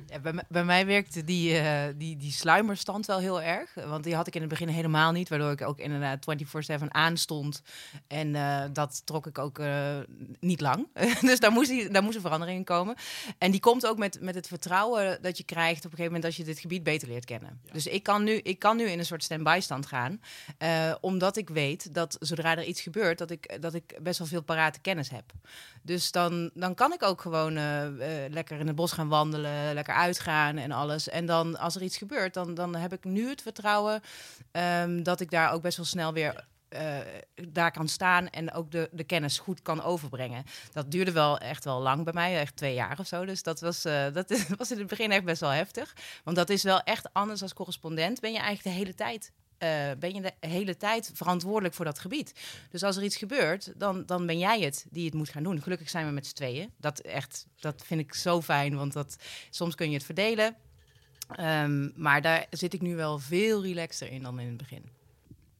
[0.06, 3.74] Ja, bij, bij, mij werkte die, uh, die, die sluimerstand wel heel erg.
[3.74, 5.28] Want die had ik in het begin helemaal niet.
[5.28, 6.26] Waardoor ik ook inderdaad
[6.80, 7.62] 24-7 aanstond.
[8.06, 9.98] En uh, dat trok ik ook uh,
[10.40, 10.86] niet lang.
[11.20, 12.94] dus daar moest, die, daar moest een verandering in komen.
[13.38, 16.24] En die komt ook met, met het vertrouwen dat je krijgt op een gegeven moment
[16.24, 17.60] als je dit gebied beter leert kennen.
[17.64, 17.72] Ja.
[17.72, 20.20] Dus ik kan, nu, ik kan nu in een soort stand-by stand gaan.
[21.00, 24.42] omdat ik weet dat zodra er iets gebeurt, dat ik, dat ik best wel veel
[24.42, 25.32] parate kennis heb.
[25.82, 27.52] Dus dan, dan kan ik ook gewoon
[28.30, 29.74] lekker in het bos gaan wandelen.
[29.80, 31.08] Lekker uitgaan en alles.
[31.08, 34.02] En dan als er iets gebeurt, dan, dan heb ik nu het vertrouwen
[34.52, 36.98] um, dat ik daar ook best wel snel weer eh,
[37.48, 40.44] daar kan staan en ook de, de kennis goed kan overbrengen.
[40.72, 43.24] Dat duurde wel echt wel lang bij mij, echt twee jaar of zo.
[43.24, 45.96] Dus dat was, uh, dat was in het begin echt best wel heftig.
[46.24, 48.20] Want dat is wel echt anders als correspondent.
[48.20, 51.98] Ben je eigenlijk de hele tijd uh, ben je de hele tijd verantwoordelijk voor dat
[51.98, 52.32] gebied.
[52.70, 55.62] Dus als er iets gebeurt, dan, dan ben jij het die het moet gaan doen.
[55.62, 56.70] Gelukkig zijn we met z'n tweeën.
[56.76, 59.16] Dat, echt, dat vind ik zo fijn, want dat,
[59.50, 60.56] soms kun je het verdelen.
[61.40, 64.99] Um, maar daar zit ik nu wel veel relaxter in dan in het begin.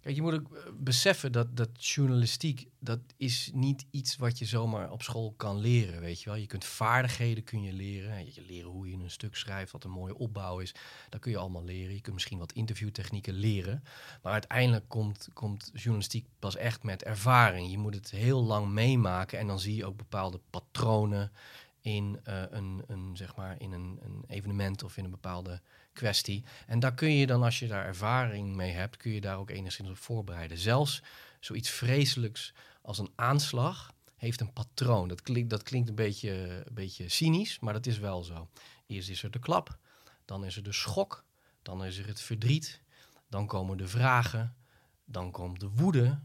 [0.00, 4.44] Kijk, je moet ook eh, beseffen dat, dat journalistiek, dat is niet iets wat je
[4.44, 6.38] zomaar op school kan leren, weet je wel.
[6.38, 8.34] Je kunt vaardigheden kun je leren.
[8.34, 10.74] Je leren hoe je een stuk schrijft, wat een mooie opbouw is.
[11.08, 11.94] Dat kun je allemaal leren.
[11.94, 13.84] Je kunt misschien wat interviewtechnieken leren.
[14.22, 17.70] Maar uiteindelijk komt, komt journalistiek pas echt met ervaring.
[17.70, 21.32] Je moet het heel lang meemaken en dan zie je ook bepaalde patronen
[21.80, 25.60] in, uh, een, een, zeg maar, in een, een evenement of in een bepaalde
[26.00, 26.44] kwestie.
[26.66, 29.50] En daar kun je dan, als je daar ervaring mee hebt, kun je daar ook
[29.50, 30.58] enigszins op voorbereiden.
[30.58, 31.02] Zelfs
[31.40, 35.08] zoiets vreselijks als een aanslag heeft een patroon.
[35.08, 36.30] Dat klinkt, dat klinkt een, beetje,
[36.66, 38.48] een beetje cynisch, maar dat is wel zo.
[38.86, 39.78] Eerst is er de klap,
[40.24, 41.24] dan is er de schok,
[41.62, 42.82] dan is er het verdriet,
[43.28, 44.56] dan komen de vragen,
[45.04, 46.20] dan komt de woede,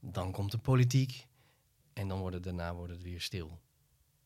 [0.00, 1.26] dan komt de politiek
[1.92, 3.60] en dan wordt het, daarna wordt het weer stil.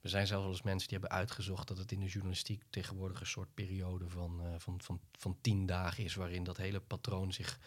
[0.07, 3.21] Er zijn zelfs wel eens mensen die hebben uitgezocht dat het in de journalistiek tegenwoordig
[3.21, 7.33] een soort periode van, uh, van, van, van tien dagen is waarin dat hele patroon
[7.33, 7.59] zich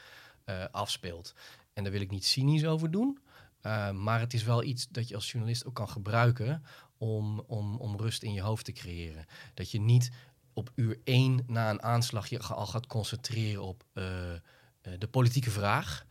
[0.46, 1.34] uh, afspeelt.
[1.74, 3.20] En daar wil ik niet cynisch over doen,
[3.62, 6.64] uh, maar het is wel iets dat je als journalist ook kan gebruiken
[6.98, 9.26] om, om, om rust in je hoofd te creëren.
[9.54, 10.12] Dat je niet
[10.54, 13.84] op uur één na een aanslag je al gaat concentreren op
[14.82, 16.06] de politieke vraag.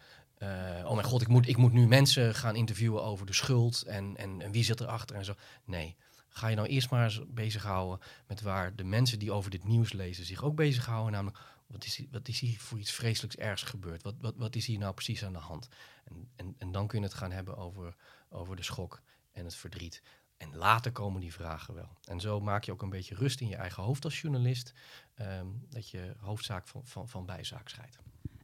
[0.85, 4.17] Oh mijn god, ik moet, ik moet nu mensen gaan interviewen over de schuld en,
[4.17, 5.35] en, en wie zit erachter en zo.
[5.65, 5.97] Nee,
[6.39, 9.93] Ga je nou eerst maar eens bezighouden met waar de mensen die over dit nieuws
[9.93, 11.13] lezen zich ook bezighouden.
[11.13, 14.03] Namelijk, wat is, wat is hier voor iets vreselijks ergs gebeurd?
[14.03, 15.69] Wat, wat, wat is hier nou precies aan de hand?
[16.05, 17.97] En, en, en dan kun je het gaan hebben over,
[18.29, 20.03] over de schok en het verdriet.
[20.37, 21.99] En later komen die vragen wel.
[22.05, 24.73] En zo maak je ook een beetje rust in je eigen hoofd als journalist.
[25.21, 27.99] Um, dat je hoofdzaak van, van, van bijzaak scheidt.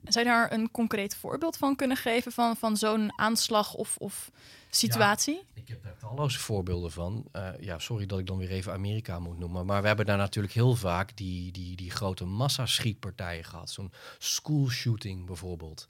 [0.05, 4.31] Zou je daar een concreet voorbeeld van kunnen geven van, van zo'n aanslag of, of
[4.71, 5.43] situatie?
[5.55, 7.25] Ik heb daar talloze voorbeelden van.
[7.33, 9.67] Uh, ja, sorry dat ik dan weer even Amerika moet noemen.
[9.67, 13.71] Maar we hebben daar natuurlijk heel vaak die, die, die grote massaschietpartijen gehad.
[13.71, 15.89] Zo'n school shooting bijvoorbeeld.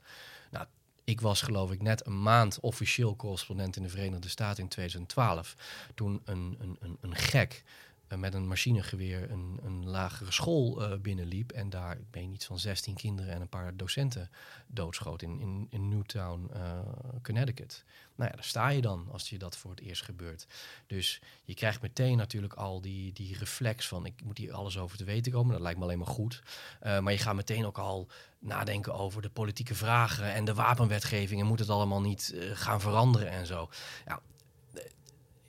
[0.51, 0.65] Nou,
[1.03, 5.55] ik was geloof ik net een maand officieel correspondent in de Verenigde Staten in 2012.
[5.95, 7.63] Toen een, een, een, een gek
[8.09, 11.51] met een machinegeweer een, een lagere school uh, binnenliep.
[11.51, 14.29] En daar, ik ben iets van 16 kinderen en een paar docenten
[14.67, 16.79] doodschoot in, in, Newtown, uh,
[17.23, 17.83] Connecticut.
[18.15, 20.47] Nou ja, daar sta je dan als je dat voor het eerst gebeurt.
[20.87, 24.97] Dus je krijgt meteen natuurlijk al die, die reflex van ik moet hier alles over
[24.97, 25.53] te weten komen.
[25.53, 26.43] Dat lijkt me alleen maar goed.
[26.81, 28.07] maar je gaat meteen ook al
[28.39, 31.41] nadenken over de politieke vragen en de wapenwetgeving.
[31.41, 33.69] En moet het allemaal niet gaan veranderen en zo.
[34.05, 34.21] Ja,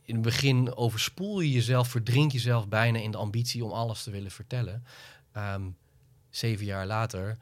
[0.06, 4.10] in het begin overspoel je jezelf, verdrink jezelf bijna in de ambitie om alles te
[4.10, 4.84] willen vertellen.
[5.36, 5.76] Um,
[6.30, 7.36] zeven jaar later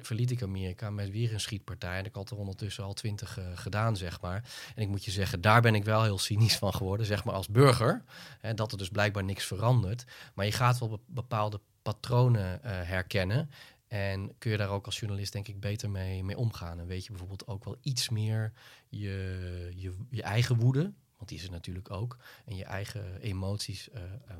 [0.00, 1.98] verliet ik Amerika met weer een schietpartij.
[1.98, 4.44] En ik had er ondertussen al twintig uh, gedaan, zeg maar.
[4.74, 7.34] En ik moet je zeggen, daar ben ik wel heel cynisch van geworden, zeg maar
[7.34, 8.04] als burger.
[8.40, 10.04] Hè, dat er dus blijkbaar niks verandert.
[10.34, 13.50] Maar je gaat wel bepaalde patronen uh, herkennen.
[13.88, 16.80] En kun je daar ook als journalist denk ik beter mee, mee omgaan.
[16.80, 18.52] En weet je bijvoorbeeld ook wel iets meer
[18.88, 22.16] je, je, je eigen woede want die is er natuurlijk ook.
[22.44, 24.36] En je eigen emoties uh, uh,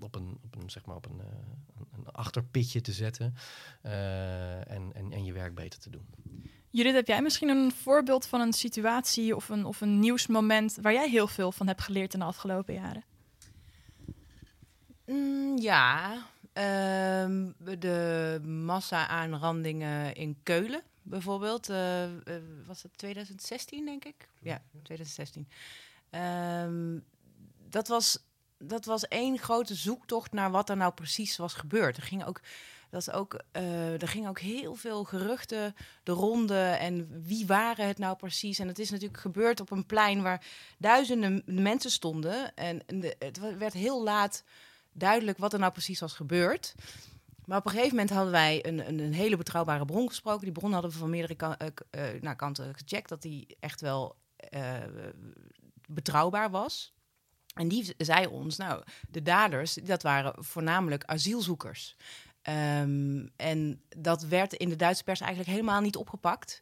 [0.00, 1.24] op, een, op, een, zeg maar op een, uh,
[1.92, 3.34] een achterpitje te zetten.
[3.82, 6.06] en, en, en je werk beter te doen.
[6.70, 10.92] Judith, heb jij misschien een voorbeeld van een situatie of een, of een nieuwsmoment waar
[10.92, 13.04] jij heel veel van hebt geleerd in de afgelopen jaren?
[15.06, 16.12] Mm, ja,
[17.22, 21.66] um, de massa-aanrandingen in Keulen bijvoorbeeld.
[22.66, 24.28] was het 2016, denk ik?
[24.42, 25.48] Ja, 2016.
[26.10, 27.04] Um,
[27.68, 28.18] dat, was,
[28.58, 31.96] dat was één grote zoektocht naar wat er nou precies was gebeurd.
[31.96, 32.40] Er ging ook,
[32.90, 36.60] dat ook, uh, er gingen ook heel veel geruchten de ronde.
[36.60, 38.58] En wie waren het nou precies?
[38.58, 40.44] En het is natuurlijk gebeurd op een plein waar
[40.78, 42.54] duizenden mensen stonden.
[42.54, 42.82] En,
[43.18, 44.44] het werd heel laat
[44.92, 46.74] duidelijk wat er nou precies was gebeurd.
[47.44, 50.44] Maar op een gegeven moment hadden wij een, een, een hele betrouwbare bron gesproken.
[50.44, 51.68] Die bron hadden we van meerdere uh,
[52.14, 53.08] uh, naar kanten gecheckt.
[53.08, 54.16] Dat die echt wel
[55.86, 56.94] betrouwbaar was.
[57.54, 61.96] En die zei ons, nou, de daders, dat waren voornamelijk asielzoekers.
[62.48, 66.60] Um, en dat werd in de Duitse pers eigenlijk helemaal niet opgepakt.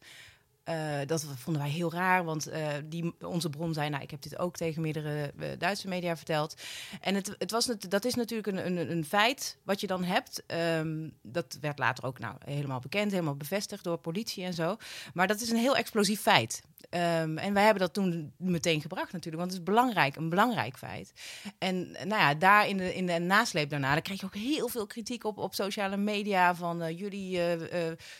[0.69, 4.21] Uh, dat vonden wij heel raar, want uh, die, onze bron zei, nou, ik heb
[4.21, 6.61] dit ook tegen meerdere uh, Duitse media verteld.
[7.01, 10.43] En het, het was, dat is natuurlijk een, een, een feit wat je dan hebt.
[10.77, 14.77] Um, dat werd later ook nou, helemaal bekend, helemaal bevestigd door politie en zo.
[15.13, 16.61] Maar dat is een heel explosief feit.
[16.89, 20.77] Um, en wij hebben dat toen meteen gebracht natuurlijk, want het is belangrijk, een belangrijk
[20.77, 21.11] feit.
[21.57, 24.67] En nou ja, daar in de, in de nasleep daarna, daar kreeg je ook heel
[24.67, 27.39] veel kritiek op, op sociale media van jullie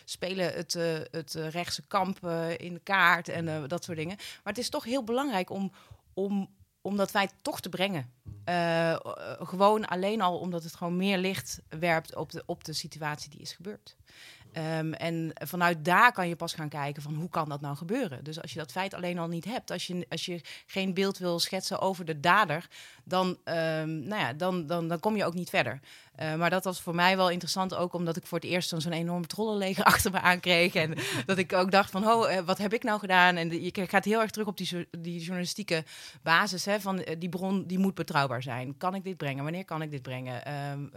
[0.05, 0.73] spelen het,
[1.11, 2.19] het rechtse kamp
[2.57, 4.15] in de kaart en dat soort dingen.
[4.15, 5.71] Maar het is toch heel belangrijk om,
[6.13, 6.49] om,
[6.81, 8.11] om dat feit toch te brengen.
[9.39, 13.41] gewoon alleen al omdat het gewoon meer licht werpt op de, op de situatie die
[13.41, 13.95] is gebeurd.
[14.57, 18.23] Um, en vanuit daar kan je pas gaan kijken van hoe kan dat nou gebeuren.
[18.23, 21.17] Dus als je dat feit alleen al niet hebt, als je, als je geen beeld
[21.17, 22.67] wil schetsen over de dader,
[23.07, 25.79] dan, um, nou ja, dan, dan, dan kom je ook niet verder.
[26.19, 28.91] Uh, maar dat was voor mij wel interessant, ook omdat ik voor het eerst zo'n
[28.91, 30.75] enorme trollenleger achter me aankreeg.
[30.75, 30.93] En
[31.25, 33.35] dat ik ook dacht van, oh, uh, wat heb ik nou gedaan?
[33.35, 35.83] En de, je gaat heel erg terug op die, die journalistieke
[36.21, 38.77] basis, hè, van uh, die bron, die moet betrouwbaar zijn.
[38.77, 39.43] Kan ik dit brengen?
[39.43, 40.53] Wanneer kan ik dit brengen?
[40.71, 40.89] Um,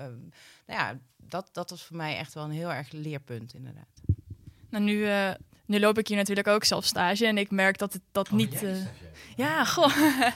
[0.67, 4.01] nou ja, dat, dat was voor mij echt wel een heel erg leerpunt, inderdaad.
[4.71, 5.31] Nou, nu, uh,
[5.67, 8.33] nu loop ik hier natuurlijk ook zelf stage en ik merk dat het dat oh,
[8.33, 8.63] niet.
[8.63, 8.77] Uh,
[9.37, 9.97] ja, goh.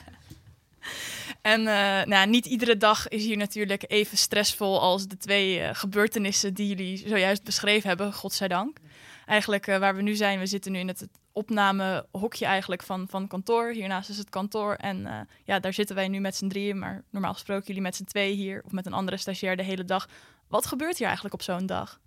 [1.43, 6.53] en uh, nou, niet iedere dag is hier natuurlijk even stressvol als de twee gebeurtenissen
[6.53, 8.77] die jullie zojuist beschreven hebben, godzijdank.
[9.25, 13.71] Eigenlijk waar we nu zijn, we zitten nu in het opnamehokje eigenlijk van, van kantoor.
[13.71, 17.33] Hiernaast is het kantoor en ja, daar zitten wij nu met z'n drieën, maar normaal
[17.33, 20.07] gesproken jullie met z'n twee hier of met een andere stagiair de hele dag
[20.53, 21.99] wat gebeurt hier eigenlijk op zo'n dag?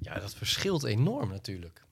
[0.00, 1.84] Ja, dat verschilt enorm natuurlijk.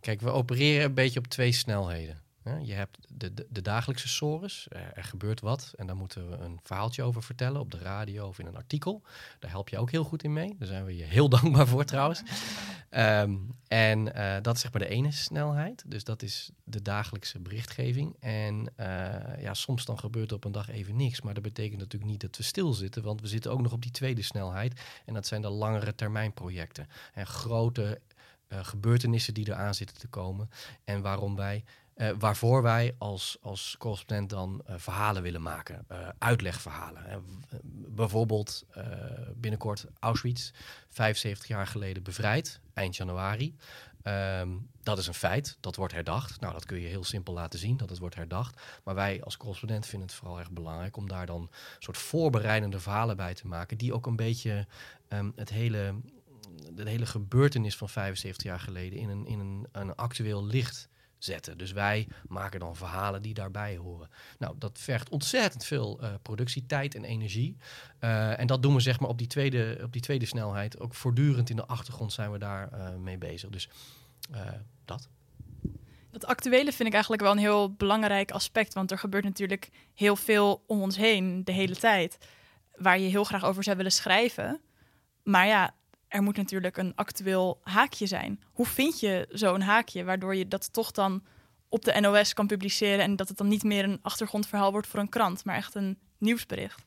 [0.00, 2.21] Kijk, we opereren een beetje op twee snelheden.
[2.62, 6.60] Je hebt de, de, de dagelijkse sores, er, gebeurt wat en daar moeten we een
[6.62, 9.02] verhaaltje over vertellen op de radio of in een artikel.
[9.38, 10.56] Daar help je ook heel goed in mee.
[10.58, 12.22] Daar zijn we je heel dankbaar voor trouwens.
[12.90, 15.84] Um, en uh, dat is zeg maar de ene snelheid.
[15.86, 18.16] Dus dat is de dagelijkse berichtgeving.
[18.20, 21.20] En uh, ja, soms dan gebeurt er op een dag even niks.
[21.20, 23.90] Maar dat betekent natuurlijk niet dat we stilzitten, want we zitten ook nog op die
[23.90, 24.80] tweede snelheid.
[25.04, 26.88] En dat zijn de langere termijn projecten.
[27.14, 28.00] En grote
[28.48, 30.50] uh, gebeurtenissen die eraan zitten te komen.
[30.84, 31.64] En waarom wij
[31.96, 37.24] uh, waarvoor wij als, als correspondent dan uh, verhalen willen maken, uh, uitlegverhalen.
[37.88, 38.66] bijvoorbeeld
[39.36, 40.50] binnenkort Auschwitz,
[40.88, 43.56] 75 jaar geleden bevrijd, eind januari.
[44.04, 46.40] Um, dat is een feit, dat wordt herdacht.
[46.40, 48.60] Nou, dat kun je heel simpel laten zien, dat het wordt herdacht.
[48.84, 52.80] Maar wij als correspondent vinden het vooral erg belangrijk om daar dan een soort voorbereidende
[52.80, 54.66] verhalen bij te maken, die ook een beetje
[55.08, 55.94] um, het hele,
[56.72, 60.88] de hele gebeurtenis van 75 jaar geleden in een, in een, een actueel licht
[61.24, 61.58] zetten.
[61.58, 64.08] Dus wij maken dan verhalen die daarbij horen.
[64.38, 67.56] Nou, dat vergt ontzettend veel uh, productietijd en energie.
[68.00, 70.80] Uh, en dat doen we zeg maar op die tweede, op die tweede snelheid.
[70.80, 73.50] Ook voortdurend in de achtergrond zijn we daar uh, mee bezig.
[73.50, 73.68] Dus
[74.84, 75.08] dat.
[76.10, 78.74] Dat actuele vind ik eigenlijk wel een heel belangrijk aspect.
[78.74, 82.18] Want er gebeurt natuurlijk heel veel om ons heen de hele tijd.
[82.74, 84.60] Waar je heel graag over zou willen schrijven.
[85.22, 85.74] Maar ja,
[86.12, 88.40] er moet natuurlijk een actueel haakje zijn.
[88.52, 91.22] Hoe vind je zo'n haakje waardoor je dat toch dan
[91.68, 95.00] op de NOS kan publiceren en dat het dan niet meer een achtergrondverhaal wordt voor
[95.00, 96.84] een krant, maar echt een nieuwsbericht?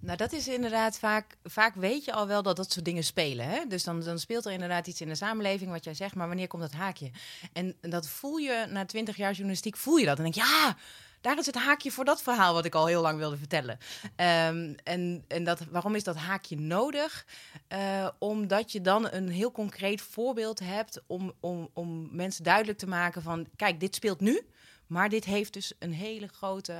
[0.00, 1.36] Nou, dat is inderdaad vaak.
[1.44, 3.48] Vaak weet je al wel dat dat soort dingen spelen.
[3.48, 3.66] Hè?
[3.68, 6.46] Dus dan, dan speelt er inderdaad iets in de samenleving, wat jij zegt, maar wanneer
[6.46, 7.10] komt dat haakje?
[7.52, 10.16] En dat voel je na twintig jaar journalistiek, voel je dat.
[10.16, 10.76] En denk je, ja,
[11.20, 13.78] daar is het haakje voor dat verhaal wat ik al heel lang wilde vertellen.
[14.02, 17.26] Um, en en dat, waarom is dat haakje nodig?
[17.72, 22.88] Uh, omdat je dan een heel concreet voorbeeld hebt om, om, om mensen duidelijk te
[22.88, 23.46] maken van...
[23.56, 24.46] kijk, dit speelt nu,
[24.88, 26.72] maar dit heeft dus een hele grote,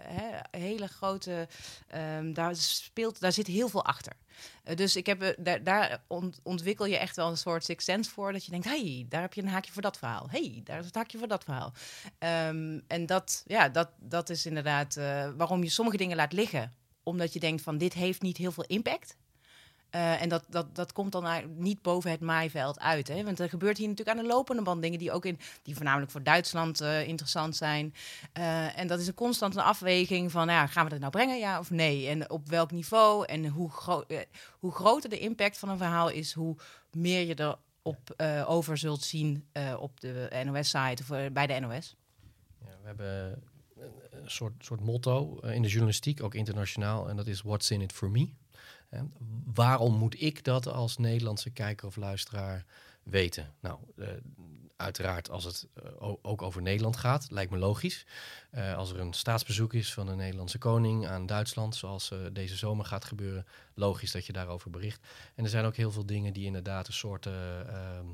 [0.00, 1.48] hè, hele grote,
[1.94, 4.12] um, daar speelt, daar zit heel veel achter.
[4.64, 7.84] Uh, dus ik heb, uh, daar, daar ont, ontwikkel je echt wel een soort six
[7.84, 10.26] sense voor, dat je denkt, hey, daar heb je een haakje voor dat verhaal.
[10.30, 11.72] hey, daar is het haakje voor dat verhaal.
[12.48, 14.94] Um, en dat, ja, dat, dat is inderdaad
[15.36, 18.64] waarom je sommige dingen laat liggen, omdat je denkt van dit heeft niet heel veel
[18.64, 19.16] impact.
[19.96, 23.08] Uh, en dat, dat, dat komt dan niet boven het maaiveld uit.
[23.08, 23.24] Hè?
[23.24, 26.10] Want er gebeurt hier natuurlijk aan de lopende band dingen die ook in, die voornamelijk
[26.10, 27.94] voor Duitsland uh, interessant zijn.
[28.38, 31.58] Uh, en dat is een constante afweging van ja, gaan we dat nou brengen, ja
[31.58, 32.08] of nee?
[32.08, 34.04] En op welk niveau en hoe, gro
[34.58, 36.56] hoe groter de impact van een verhaal is, hoe
[36.90, 39.46] meer je er op over zult zien
[39.78, 41.96] op de NOS-site of bij de NOS.
[42.64, 43.42] Ja, we hebben
[44.10, 47.92] een soort, soort motto in de journalistiek, ook internationaal, en dat is What's in it
[47.92, 48.28] for me?
[49.44, 52.64] Waarom moet ik dat als Nederlandse kijker of luisteraar
[53.02, 53.54] weten?
[53.60, 54.08] Nou, uh,
[54.76, 58.06] uiteraard als het uh, ook over Nederland gaat, lijkt me logisch.
[58.54, 62.84] Uh, als er een staatsbezoek is van een Nederlandse koning aan Duitsland, zoals deze zomer
[62.84, 65.00] gaat gebeuren, logisch dat je daarover bericht.
[65.34, 68.06] En er zijn ook heel veel dingen die inderdaad een soort ehm,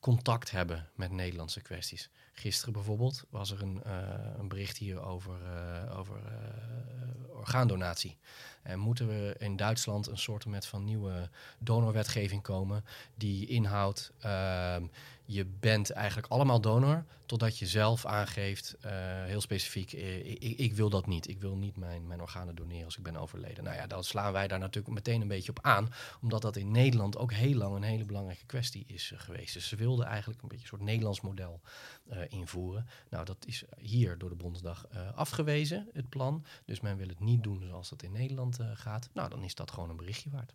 [0.00, 2.10] contact hebben met Nederlandse kwesties.
[2.38, 3.92] Gisteren bijvoorbeeld was er een, uh,
[4.38, 8.16] een bericht hier over, uh, over uh, orgaandonatie.
[8.62, 12.84] En moeten we in Duitsland een soort met van nieuwe donorwetgeving komen
[13.14, 14.86] die inhoudt ehm,
[15.30, 18.90] je bent eigenlijk allemaal donor, totdat je zelf aangeeft, uh,
[19.24, 20.26] heel specifiek, uh,
[20.58, 21.28] ik, wil dat niet.
[21.28, 23.64] Ik wil niet mijn, mijn organen doneren als ik ben overleden.
[23.64, 26.70] Nou ja, dan slaan wij daar natuurlijk meteen een beetje op aan, omdat dat in
[26.70, 29.54] Nederland ook heel lang een hele belangrijke kwestie is uh, geweest.
[29.54, 31.60] Dus ze wilden eigenlijk een beetje een soort Nederlands model
[32.28, 32.86] invoeren.
[33.10, 36.44] Nou, dat is hier door de Bondsdag afgewezen, het plan.
[36.64, 39.08] Dus men wil het niet doen zoals dat in Nederland gaat.
[39.12, 40.52] Nou, dan is dat gewoon een berichtje waard.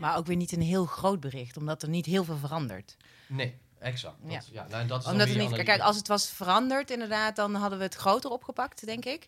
[0.00, 2.96] Maar ook weer niet een heel groot bericht, omdat er niet heel veel verandert.
[3.26, 4.16] Nee, exact.
[4.22, 4.40] Dat, ja.
[4.52, 7.78] ja nou, dat is omdat het niet, kijk, als het was veranderd, inderdaad, dan hadden
[7.78, 9.26] we het groter opgepakt, denk ik.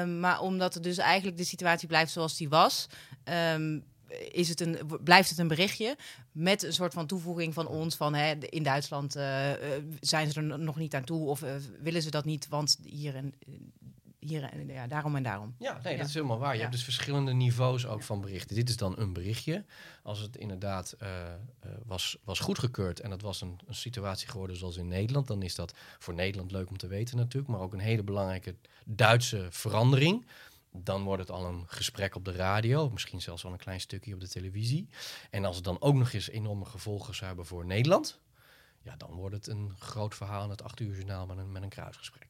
[0.00, 2.86] Um, maar omdat er dus eigenlijk de situatie blijft zoals die was.
[3.54, 3.84] Um,
[4.30, 5.96] is het een, blijft het een berichtje
[6.32, 9.50] met een soort van toevoeging van ons van hè, in Duitsland uh,
[10.00, 13.14] zijn ze er nog niet aan toe of uh, willen ze dat niet, want hier
[13.14, 13.34] en
[14.28, 15.54] hier en ja, daarom en daarom.
[15.58, 16.54] Ja, nee, dat is helemaal waar.
[16.54, 18.56] Je hebt dus verschillende niveaus ook van berichten.
[18.56, 19.64] Dit is dan een berichtje.
[20.02, 21.08] Als het inderdaad uh,
[21.84, 25.54] was, was goedgekeurd en dat was een, een, situatie geworden zoals in Nederland, dan is
[25.54, 28.54] dat voor Nederland leuk om te weten natuurlijk, maar ook een hele belangrijke
[28.84, 30.26] Duitse verandering.
[30.72, 34.14] Dan wordt het al een gesprek op de radio, misschien zelfs wel een klein stukje
[34.14, 34.88] op de televisie.
[35.30, 38.20] En als het dan ook nog eens enorme gevolgen zou hebben voor Nederland,
[38.82, 41.62] ja, dan wordt het een groot verhaal in het acht uur journaal met een, met
[41.62, 42.25] een kruisgesprek.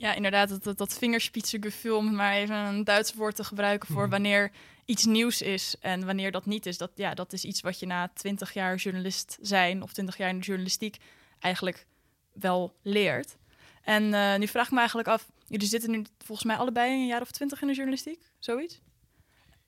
[0.00, 4.02] Ja, inderdaad, dat, dat, dat vingerspitsengevoel, om maar even een Duits woord te gebruiken voor
[4.02, 4.10] mhm.
[4.10, 4.50] wanneer
[4.84, 6.78] iets nieuws is en wanneer dat niet is.
[6.78, 10.28] Dat, ja, dat is iets wat je na twintig jaar journalist zijn of twintig jaar
[10.28, 10.96] in de journalistiek
[11.38, 11.86] eigenlijk
[12.32, 13.36] wel leert.
[13.82, 17.06] En uh, nu vraag ik me eigenlijk af, jullie zitten nu volgens mij allebei een
[17.06, 18.80] jaar of twintig in de journalistiek, zoiets?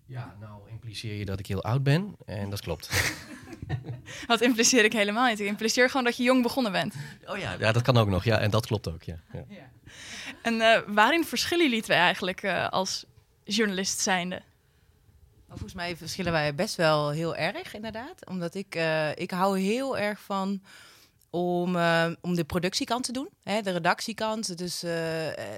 [0.06, 2.90] Ja, nou impliceer je dat ik heel oud ben en dat klopt.
[4.26, 5.40] dat impliceer ik helemaal niet.
[5.40, 6.94] Ik impliceer gewoon dat je jong begonnen bent.
[7.26, 8.24] Oh ja, ja dat kan ook nog.
[8.24, 9.02] Ja, en dat klopt ook.
[9.02, 9.16] Ja.
[9.32, 9.44] ja.
[9.48, 9.70] ja.
[10.42, 13.04] En uh, waarin verschillen jullie twee eigenlijk uh, als
[13.44, 14.42] journalist zijnde?
[15.46, 18.26] Nou, volgens mij verschillen wij best wel heel erg, inderdaad.
[18.26, 20.62] Omdat ik, uh, ik hou heel erg van
[21.32, 21.76] om,
[22.20, 23.28] om de productiekant te doen.
[23.42, 24.84] Hè, de redactiekant, dus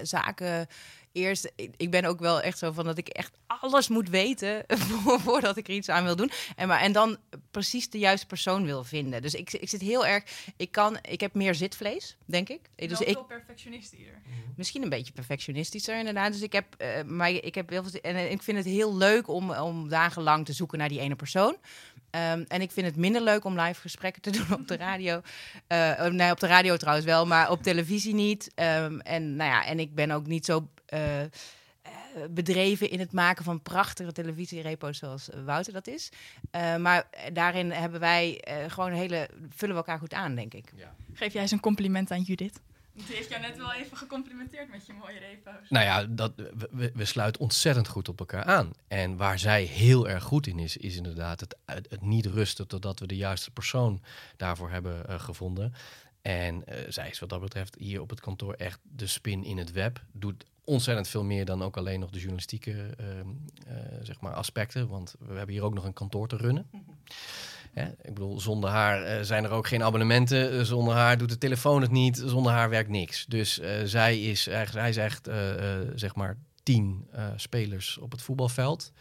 [0.03, 0.67] zaken
[1.15, 4.65] eerst, ik ben ook wel echt zo van dat ik echt alles moet weten
[5.25, 6.31] voordat ik er iets aan wil doen.
[6.55, 7.17] En, maar, en dan
[7.51, 9.21] precies de juiste persoon wil vinden.
[9.21, 10.23] Dus ik, ik zit heel erg,
[10.57, 12.61] ik kan, ik heb meer zitvlees, denk ik.
[12.75, 14.21] Dus ik veel perfectionistischer.
[14.25, 14.35] Mhm.
[14.55, 16.31] Misschien een beetje perfectionistischer inderdaad.
[16.31, 19.27] Dus ik heb, uh, maar ik heb heel veel, en ik vind het heel leuk
[19.27, 21.57] om, om dagenlang te zoeken naar die ene persoon.
[22.15, 25.21] Um, en ik vind het minder leuk om live gesprekken te doen op de radio.
[25.67, 28.51] Uh, nee, op de radio trouwens wel, maar op televisie niet.
[28.55, 30.99] Um, en, nou ja, en ik ben ook niet zo uh,
[32.29, 36.09] bedreven in het maken van prachtige televisierepo's zoals Wouter dat is.
[36.55, 40.71] Uh, maar daarin hebben wij gewoon een hele vullen we elkaar goed aan, denk ik.
[40.75, 40.95] Ja.
[41.13, 42.59] Geef jij eens een compliment aan Judith?
[42.95, 45.69] Die heeft jou net wel even gecomplimenteerd met je mooie repo's.
[45.69, 46.33] Nou ja, dat,
[46.71, 48.71] we, we, sluiten ontzettend goed op elkaar aan.
[48.87, 52.99] En waar zij heel erg goed in is, is inderdaad het, het, niet rusten totdat
[52.99, 54.01] we de juiste persoon
[54.37, 55.73] daarvoor hebben uh, gevonden.
[56.21, 59.57] En uh, zij is wat dat betreft hier op het kantoor echt de spin in
[59.57, 60.01] het web.
[60.11, 63.05] Doet ontzettend veel meer dan ook alleen nog de journalistieke uh,
[64.01, 64.87] zeg maar aspecten.
[64.87, 66.69] Want we hebben hier ook nog een kantoor te runnen.
[67.83, 70.65] Ik bedoel, zonder haar uh, zijn er ook geen abonnementen.
[70.65, 72.23] zonder haar doet de telefoon het niet.
[72.25, 73.25] Zonder haar werkt niks.
[73.25, 75.29] Dus zij is, zij is echt
[75.95, 78.91] zeg maar tien spelers op het voetbalveld.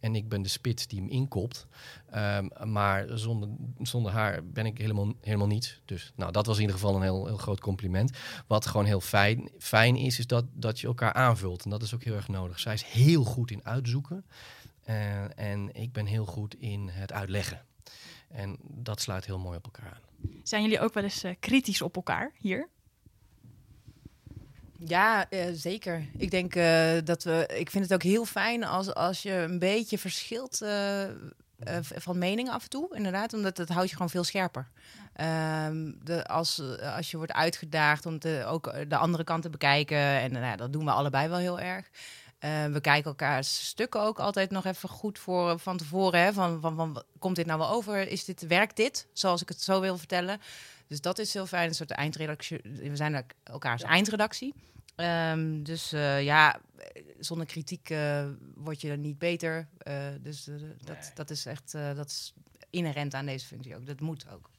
[0.00, 1.66] En ik ben de spits die hem inkopt.
[2.14, 3.48] Um, maar zonder,
[3.78, 5.80] zonder haar ben ik helemaal, helemaal niets.
[5.84, 8.10] Dus nou, dat was in ieder geval een heel, heel groot compliment.
[8.46, 11.64] Wat gewoon heel fijn, fijn is, is dat, dat je elkaar aanvult.
[11.64, 12.60] En dat is ook heel erg nodig.
[12.60, 14.24] Zij is heel goed in uitzoeken.
[15.34, 17.64] En ik ben heel goed in het uitleggen.
[18.32, 20.30] En dat sluit heel mooi op elkaar aan.
[20.42, 22.68] Zijn jullie ook wel eens uh, kritisch op elkaar hier?
[24.78, 26.06] Ja, uh, zeker.
[26.16, 27.46] Ik denk uh, dat we.
[27.56, 31.04] Ik vind het ook heel fijn als, als je een beetje verschilt uh,
[31.80, 32.96] van mening af en toe.
[32.96, 34.68] Inderdaad, omdat dat houdt je gewoon veel scherper.
[35.66, 36.62] Um, de, als,
[36.96, 39.98] als je wordt uitgedaagd om te, ook de andere kant te bekijken.
[39.98, 41.90] En nou, dat doen we allebei wel heel erg.
[42.72, 46.20] We kijken elkaars stukken ook altijd nog even goed voor van tevoren.
[46.20, 46.32] Hè?
[46.32, 48.08] Van, van, van, komt dit nou wel over?
[48.08, 50.40] Is dit, werkt dit zoals ik het zo wil vertellen?
[50.86, 52.60] Dus dat is heel fijn, een soort eindredactie.
[52.62, 54.54] We zijn elkaars eindredactie.
[54.96, 56.60] Um, dus uh, ja,
[57.18, 59.68] zonder kritiek uh, word je er niet beter.
[60.20, 60.48] Dus
[60.84, 62.34] dat, dat is echt dat is
[62.70, 63.86] inherent aan deze functie ook.
[63.86, 64.50] Dat moet ook.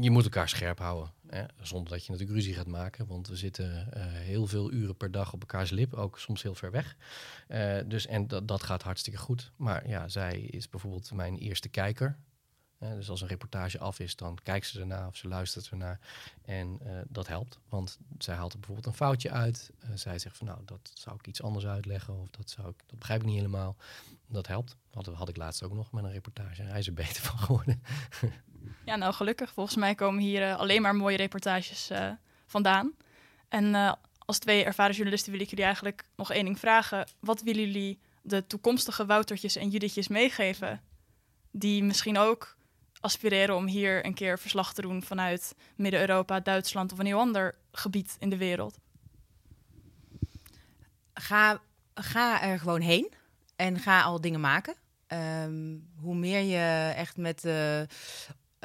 [0.00, 1.12] Je moet elkaar scherp houden.
[1.26, 1.44] Hè?
[1.60, 3.06] Zonder dat je natuurlijk ruzie gaat maken.
[3.06, 5.94] Want we zitten heel veel uren per dag op elkaars lip.
[5.94, 6.96] Ook soms heel ver weg.
[7.86, 9.52] dus en dat, dat gaat hartstikke goed.
[9.56, 12.18] Maar ja, zij is bijvoorbeeld mijn eerste kijker.
[12.78, 16.00] dus als een reportage af is, dan kijkt ze ernaar of ze luistert ernaar.
[16.42, 19.70] En dat helpt, want zij haalt er bijvoorbeeld een foutje uit.
[19.94, 22.98] zij zegt van nou, dat zou ik iets anders uitleggen of dat, zou ik, dat
[22.98, 23.76] begrijp ik niet helemaal.
[24.26, 24.76] Dat helpt.
[24.90, 26.62] Had, had ik laatst ook nog met een reportage.
[26.62, 27.82] Hij is er beter van geworden.
[28.84, 29.52] Ja, nou gelukkig.
[29.52, 31.90] Volgens mij komen hier alleen maar mooie reportages
[32.46, 32.92] vandaan.
[33.48, 37.08] En als twee ervaren journalisten wil ik jullie eigenlijk nog één ding vragen.
[37.20, 40.80] Wat willen jullie de toekomstige Woutertjes en Juditjes meegeven?
[41.50, 42.56] Die misschien ook
[43.00, 47.54] aspireren om hier een keer verslag te doen vanuit Midden-Europa, Duitsland of een heel ander
[47.72, 48.78] gebied in de wereld.
[51.14, 51.60] Ga,
[51.94, 53.12] ga er gewoon heen
[53.56, 54.74] en ga al dingen maken.
[55.06, 57.80] Ehm, hoe meer je echt met uh,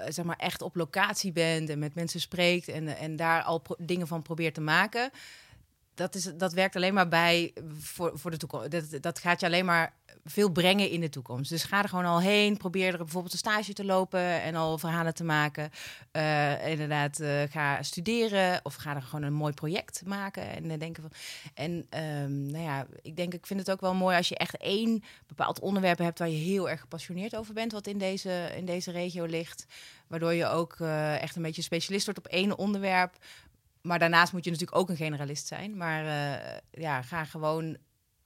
[0.07, 4.07] zeg maar echt op locatie bent en met mensen spreekt en, en daar al dingen
[4.07, 5.11] van probeert te maken,
[5.93, 8.71] dat, is, dat werkt alleen maar bij voor, voor de toekomst.
[8.71, 9.93] Dat, dat gaat je alleen maar
[10.25, 11.49] veel brengen in de toekomst.
[11.49, 12.57] Dus ga er gewoon al heen.
[12.57, 15.69] Probeer er bijvoorbeeld een stage te lopen en al verhalen te maken.
[16.11, 20.49] Uh, inderdaad, uh, ga studeren of ga er gewoon een mooi project maken.
[20.49, 21.11] En uh, denken van.
[21.53, 24.57] En um, nou ja, ik denk, ik vind het ook wel mooi als je echt
[24.57, 28.65] één bepaald onderwerp hebt waar je heel erg gepassioneerd over bent, wat in deze, in
[28.65, 29.65] deze regio ligt.
[30.07, 30.75] Waardoor je ook
[31.19, 33.17] echt een beetje specialist wordt op één onderwerp
[33.81, 35.77] maar daarnaast moet je natuurlijk ook een generalist zijn.
[35.77, 36.03] Maar
[36.71, 37.77] ja, ga gewoon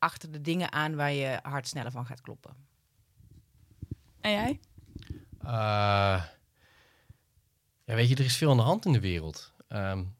[0.05, 2.55] achter de dingen aan waar je hart sneller van gaat kloppen.
[4.21, 4.59] En jij?
[5.43, 6.23] Uh,
[7.83, 9.53] ja, weet je, er is veel aan de hand in de wereld.
[9.69, 10.15] Um,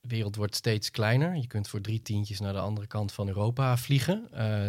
[0.00, 1.36] de wereld wordt steeds kleiner.
[1.36, 4.28] Je kunt voor drie tientjes naar de andere kant van Europa vliegen.
[4.34, 4.68] Uh,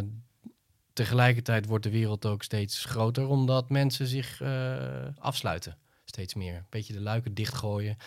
[0.93, 4.41] tegelijkertijd wordt de wereld ook steeds groter, omdat mensen zich
[5.17, 5.77] afsluiten.
[6.05, 6.55] Steeds meer.
[6.55, 7.97] Een beetje de luiken dichtgooien.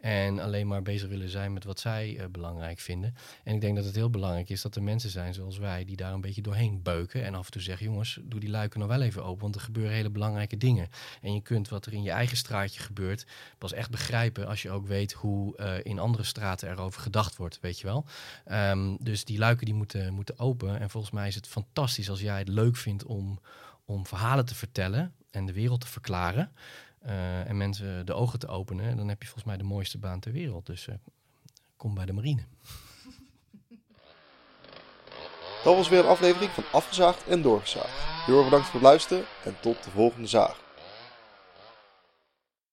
[0.00, 3.14] En alleen maar bezig willen zijn met wat zij uh, belangrijk vinden.
[3.44, 5.96] En ik denk dat het heel belangrijk is dat er mensen zijn zoals wij die
[5.96, 7.24] daar een beetje doorheen beuken.
[7.24, 9.42] En af en toe zeggen: jongens, doe die luiken nog wel even open.
[9.42, 10.88] Want er gebeuren hele belangrijke dingen.
[11.22, 13.26] En je kunt wat er in je eigen straatje gebeurt
[13.58, 17.60] pas echt begrijpen als je ook weet hoe uh, in andere straten erover gedacht wordt.
[17.60, 18.04] Weet je wel.
[18.50, 20.80] Um, dus die luiken die moeten, moeten open.
[20.80, 23.40] En volgens mij is het fantastisch als jij het leuk vindt om,
[23.84, 26.52] om verhalen te vertellen en de wereld te verklaren.
[27.06, 30.20] Uh, en mensen de ogen te openen, dan heb je volgens mij de mooiste baan
[30.20, 30.66] ter wereld.
[30.66, 30.94] Dus uh,
[31.76, 32.42] kom bij de marine.
[35.64, 38.24] Dat was weer een aflevering van Afgezaagd en Doorgezaagd.
[38.26, 40.65] Heel erg bedankt voor het luisteren en tot de volgende zaag.